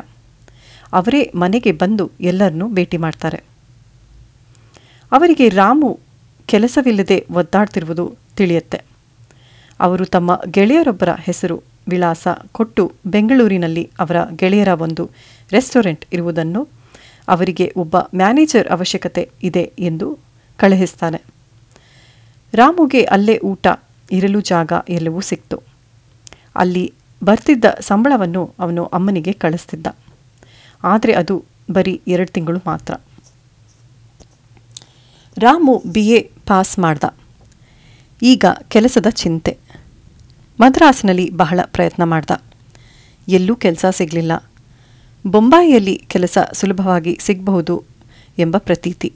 [0.93, 3.43] ಅವರೇ ಮನೆಗೆ ಬಂದು ಎಲ್ಲರನ್ನೂ ಭೇಟಿ ಮಾಡ್ತಾರೆ.
[5.11, 5.99] ಅವರಿಗೆ ರಾಮು
[6.45, 8.81] ಕೆಲಸವಿಲ್ಲದೆ ಒದ್ದಾಡ್ತಿರುವುದು ತಿಳಿಯುತ್ತೆ.
[9.79, 15.09] ಅವರು ತಮ್ಮ ಗೆಳೆಯರೊಬ್ಬರ ಹೆಸರು ವಿಳಾಸ ಕೊಟ್ಟು ಬೆಂಗಳೂರಿನಲ್ಲಿ ಅವರ ಗೆಳೆಯರ ಒಂದು
[15.51, 16.67] ರೆಸ್ಟೋರೆಂಟ್ ಇರುವುದನ್ನು
[17.27, 20.17] ಅವರಿಗೆ ಒಬ್ಬ ಮ್ಯಾನೇಜರ್ ಅವಶ್ಯಕತೆ ಇದೆ ಎಂದು
[20.57, 21.21] ಕಳುಹಿಸ್ತಾನೆ.
[22.53, 23.67] ರಾಮುಗೆ ಅಲ್ಲೇ ಊಟ,
[24.11, 25.61] ಇರಲು ಜಾಗ ಎಲ್ಲವೂ ಸಿಕ್ತು.
[26.55, 29.87] ಅಲ್ಲಿ ಬರ್ತಿದ್ದ ಸಂಬಳವನ್ನು ಅವನು ಅಮ್ಮನಿಗೆ ಕಳಿಸ್ತಿದ್ದ.
[30.83, 32.93] ಆದರೆ ಅದು ಬರೀ ಎರಡು ತಿಂಗಳು ಮಾತ್ರ.
[35.37, 37.03] ರಾಮು ಬಿ ಎ ಪಾಸ್ ಮಾಡ್ದ.
[38.21, 39.57] ಈಗ ಕೆಲಸದ ಚಿಂತೆ.
[40.59, 42.31] ಮದ್ರಾಸ್ನಲ್ಲಿ ಬಹಳ ಪ್ರಯತ್ನ ಮಾಡ್ದ.
[43.27, 44.31] ಎಲ್ಲೂ ಕೆಲಸ ಸಿಗಲಿಲ್ಲ.
[45.27, 47.83] ಬೊಂಬಾಯಿಯಲ್ಲಿ ಕೆಲಸ ಸುಲಭವಾಗಿ ಸಿಗಬಹುದು
[48.37, 49.13] ಎಂಬ ಪ್ರತೀತಿ.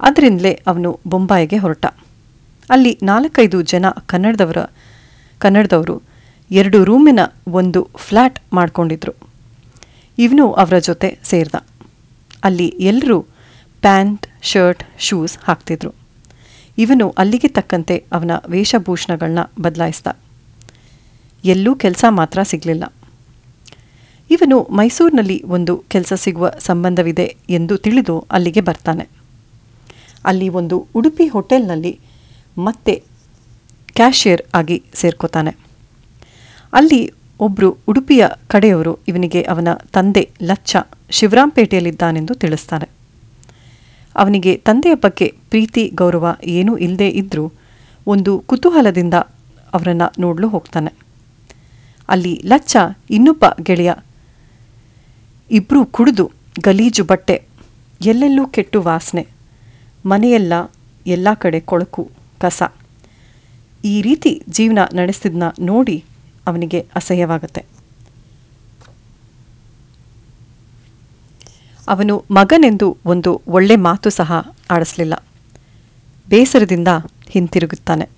[0.00, 1.86] ಅದರಿಂದಲೇ ಅವನು ಬೊಂಬಾಯಿಗೆ ಹೊರಟ.
[2.70, 4.56] ಅಲ್ಲಿ ನಾಲ್ಕೈದು ಜನ ಕನ್ನಡದವರ,
[5.38, 6.02] ಕನ್ನಡದವರು
[6.50, 9.12] ಎರಡು ರೂಮಿನ ಒಂದು ಫ್ಲ್ಯಾಟ್ ಮಾಡ್ಕೊಂಡಿದ್ರು.
[10.18, 11.54] ಇವನು ಅವರ ಜೊತೆ ಸೇರ್ದ.
[12.44, 13.20] ಅಲ್ಲಿ ಎಲ್ಲರೂ
[13.80, 15.94] ಪ್ಯಾಂಟ್, ಶರ್ಟ್, ಶೂಸ್ ಹಾಕ್ತಿದ್ರು.
[16.78, 20.06] ಇವನು ಅಲ್ಲಿಗೆ ತಕ್ಕಂತೆ ಅವನ ವೇಷಭೂಷಣಗಳನ್ನ ಬದಲಾಯಿಸ್ದ.
[21.44, 22.84] ಎಲ್ಲೂ ಕೆಲಸ ಮಾತ್ರ ಸಿಗಲಿಲ್ಲ.
[24.30, 29.08] ಇವನು ಮೈಸೂರಿನಲ್ಲಿ ಒಂದು ಕೆಲಸ ಸಿಗುವ ಸಂಬಂಧವಿದೆ ಎಂದು ತಿಳಿದು ಅಲ್ಲಿಗೆ ಬರ್ತಾನೆ.
[30.24, 31.98] ಅಲ್ಲಿ ಒಂದು ಉಡುಪಿ ಹೋಟೆಲ್ನಲ್ಲಿ
[32.58, 33.02] ಮತ್ತೆ
[33.94, 35.56] ಕ್ಯಾಶಿಯರ್ ಆಗಿ ಸೇರ್ಕೋತಾನೆ.
[36.72, 40.76] ಅಲ್ಲಿ ಒಬ್ಬರು ಉಡುಪಿಯ ಕಡೆಯವರು ಇವನಿಗೆ ಅವನ ತಂದೆ ಲಚ್ಚ
[41.10, 42.88] ಶಿವರಾಂಪೇಟೆಯಲ್ಲಿದ್ದಾನೆಂದು ತಿಳಿಸ್ತಾನೆ
[44.16, 47.52] ಅವನಿಗೆ ತಂದೆಯ ಬಗ್ಗೆ ಪ್ರೀತಿ, ಗೌರವ ಏನೂ ಇಲ್ಲದೇ ಇದ್ದರೂ
[48.06, 49.14] ಒಂದು ಕುತೂಹಲದಿಂದ
[49.74, 51.05] ಅವರನ್ನು ನೋಡಲು ಹೋಗ್ತಾನೆ.
[52.08, 52.76] ಅಲ್ಲಿ ಲಚ್ಚ
[53.10, 53.92] ಇನ್ನೊಬ್ಬ ಗೆಳೆಯ.
[55.50, 57.42] ಇಬ್ಬರೂ ಕುಡಿದು ಗಲೀಜು ಬಟ್ಟೆ,
[58.04, 59.26] ಎಲ್ಲೆಲ್ಲೂ ಕೆಟ್ಟು ವಾಸನೆ.
[60.06, 60.52] ಮನೆಯೆಲ್ಲ
[61.06, 62.62] ಎಲ್ಲ ಕಡೆ ಕೊಳಕು, ಕಸ.
[63.84, 66.04] ಈ ರೀತಿ ಜೀವನ ನಡೆಸ್ತಿದ್ನ ನೋಡಿ
[66.46, 67.64] ಅವನಿಗೆ ಅಸಹ್ಯವಾಗುತ್ತೆ.
[71.88, 74.32] ಅವನು ಮಗನೆಂದು ಒಂದು ಒಳ್ಳೆ ಮಾತು ಸಹ
[74.70, 75.14] ಆಡಿಸಲಿಲ್ಲ.
[76.28, 76.88] ಬೇಸರದಿಂದ
[77.30, 78.15] ಹಿಂತಿರುಗುತ್ತಾನೆ.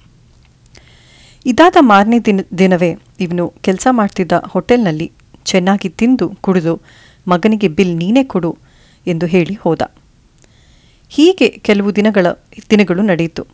[1.50, 5.12] ಇದಾದ ಮಾರನೇ ದಿನ ದಿನವೇ ಇವನು ಕೆಲಸ ಮಾಡ್ತಿದ್ದ ಹೋಟೆಲ್ನಲ್ಲಿ
[5.44, 6.80] ಚೆನ್ನಾಗಿ ತಿಂದು, ಕುಡಿದು,
[7.28, 8.58] ಮಗನಿಗೆ ಬಿಲ್ ನೀನೇ ಕೊಡು
[9.06, 9.82] ಎಂದು ಹೇಳಿ ಹೋದ.
[11.08, 12.26] ಹೀಗೆ ಕೆಲವು ದಿನಗಳ
[12.70, 13.46] ದಿನಗಳು ನಡೆಯಿತು.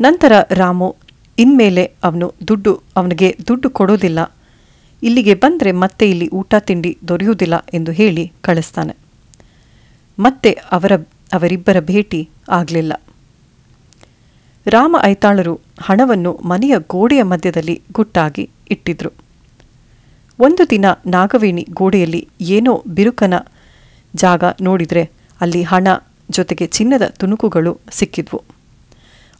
[0.00, 0.96] ನಂತರ ರಾಮು
[1.38, 4.20] ಇನ್ಮೇಲೆ ಅವನು ದುಡ್ಡು ಅವನಿಗೆ ದುಡ್ಡು ಕೊಡೋದಿಲ್ಲ.
[5.02, 8.96] ಇಲ್ಲಿಗೆ ಬಂದರೆ ಮತ್ತೆ ಇಲ್ಲಿ ಊಟ ತಿಂಡಿ ದೊರೆಯುವುದಿಲ್ಲ ಎಂದು ಹೇಳಿ ಕಳಿಸ್ತಾನೆ.
[10.18, 10.92] ಮತ್ತೆ ಅವರ
[11.32, 12.92] ಅವರಿಬ್ಬರ ಭೇಟಿ ಆಗಲಿಲ್ಲ.
[14.66, 19.10] ರಾಮ ಐತಾಳರು ಹಣವನ್ನು ಮನೆಯ ಗೋಡೆಯ ಮಧ್ಯದಲ್ಲಿ ಗುಟ್ಟಾಗಿ ಇಟ್ಟಿದ್ರು.
[20.38, 23.34] ಒಂದು ದಿನ ನಾಗವೇಣಿ ಗೋಡೆಯಲ್ಲಿ ಏನೋ ಬಿರುಕನ
[24.14, 25.88] ಜಾಗ ನೋಡಿದರೆ ಅಲ್ಲಿ ಹಣ
[26.30, 28.42] ಜೊತೆಗೆ ಚಿನ್ನದ ತುಣುಕುಗಳು ಸಿಕ್ಕಿದ್ವು.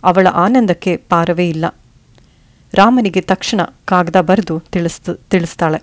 [0.04, 1.64] ಅವಳ ಆನಂದಕ್ಕೆ ಪಾರವೇ ಇಲ್ಲ.
[2.74, 5.82] ರಾಮನಿಗೆ ತಕ್ಷಣ ಕಾಗದ ಬರೆದು ತಿಳಿಸ್ತ, ತಿಳಿಸ್ತಾಳೆ.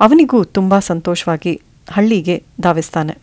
[0.00, 3.18] ಅವನಿಗೂ ತುಂಬ ಸಂತೋಷವಾಗಿ ಹಳ್ಳಿಗೆ ಧಾವಿಸ್ತಾನೆ.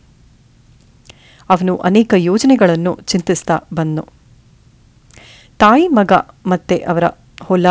[1.50, 4.15] ಅವನು ಅನೇಕ ಯೋಜನೆಗಳನ್ನು ಚಿಂತಿಸ್ತಾ ಬಂದನು.
[5.58, 6.12] ತಾಯಿ ಮಗ
[6.46, 7.04] ಮತ್ತೆ ಅವರ
[7.42, 7.66] ಹೊಲ,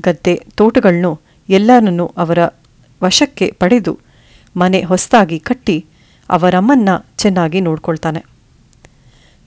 [0.00, 2.38] ಗದ್ದೆ ತೋಟಗಳನ್ನು ಎಲ್ಲರನ್ನೂ ಅವರ
[3.02, 3.98] ವಶಕ್ಕೆ ಪಡೆದು
[4.56, 5.86] ಮನೆ ಹೊಸದಾಗಿ ಕಟ್ಟಿ
[6.30, 8.24] ಅವರಮ್ಮನ್ನ ಚೆನ್ನಾಗಿ ನೋಡ್ಕೊಳ್ತಾನೆ.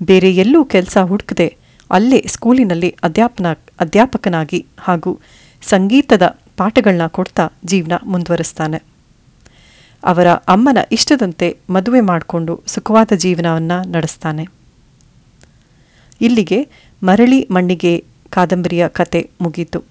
[0.04, 1.58] ಬೇರೆ ಎಲ್ಲೂ ಕೆಲಸ ಹುಡುಕದೆ
[1.92, 3.46] ಅಲ್ಲೇ ಸ್ಕೂಲಿನಲ್ಲಿ ಅಧ್ಯಾಪನ,
[3.80, 5.20] ಅಧ್ಯಾಪಕನಾಗಿ ಹಾಗೂ
[5.62, 8.84] ಸಂಗೀತದ ಪಾಠಗಳನ್ನ ಕೊಡ್ತಾ ಜೀವನ ಮುಂದುವರಿಸ್ತಾನೆ.
[10.04, 14.48] ಅವರ ಅಮ್ಮನ ಇಷ್ಟದಂತೆ ಮದುವೆ ಮಾಡಿಕೊಂಡು ಸುಖವಾದ ಜೀವನವನ್ನು ನಡೆಸ್ತಾನೆ.
[16.22, 16.68] ಇಲ್ಲಿಗೆ
[17.04, 19.84] ಮರಳಿ ಮಣ್ಣಿಗೆ ಕಾದಂಬರಿಯ ಕತೆ ಮುಗೀತು.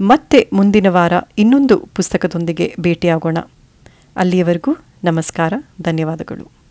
[0.00, 3.38] ಮತ್ತೆ ಮುಂದಿನ ವಾರ ಇನ್ನೊಂದು ಪುಸ್ತಕದೊಂದಿಗೆ ಭೇಟಿಯಾಗೋಣ.
[4.16, 6.61] ಅಲ್ಲಿಯವರೆಗೂ ನಮಸ್ಕಾರ ಧನ್ಯವಾದಗಳು.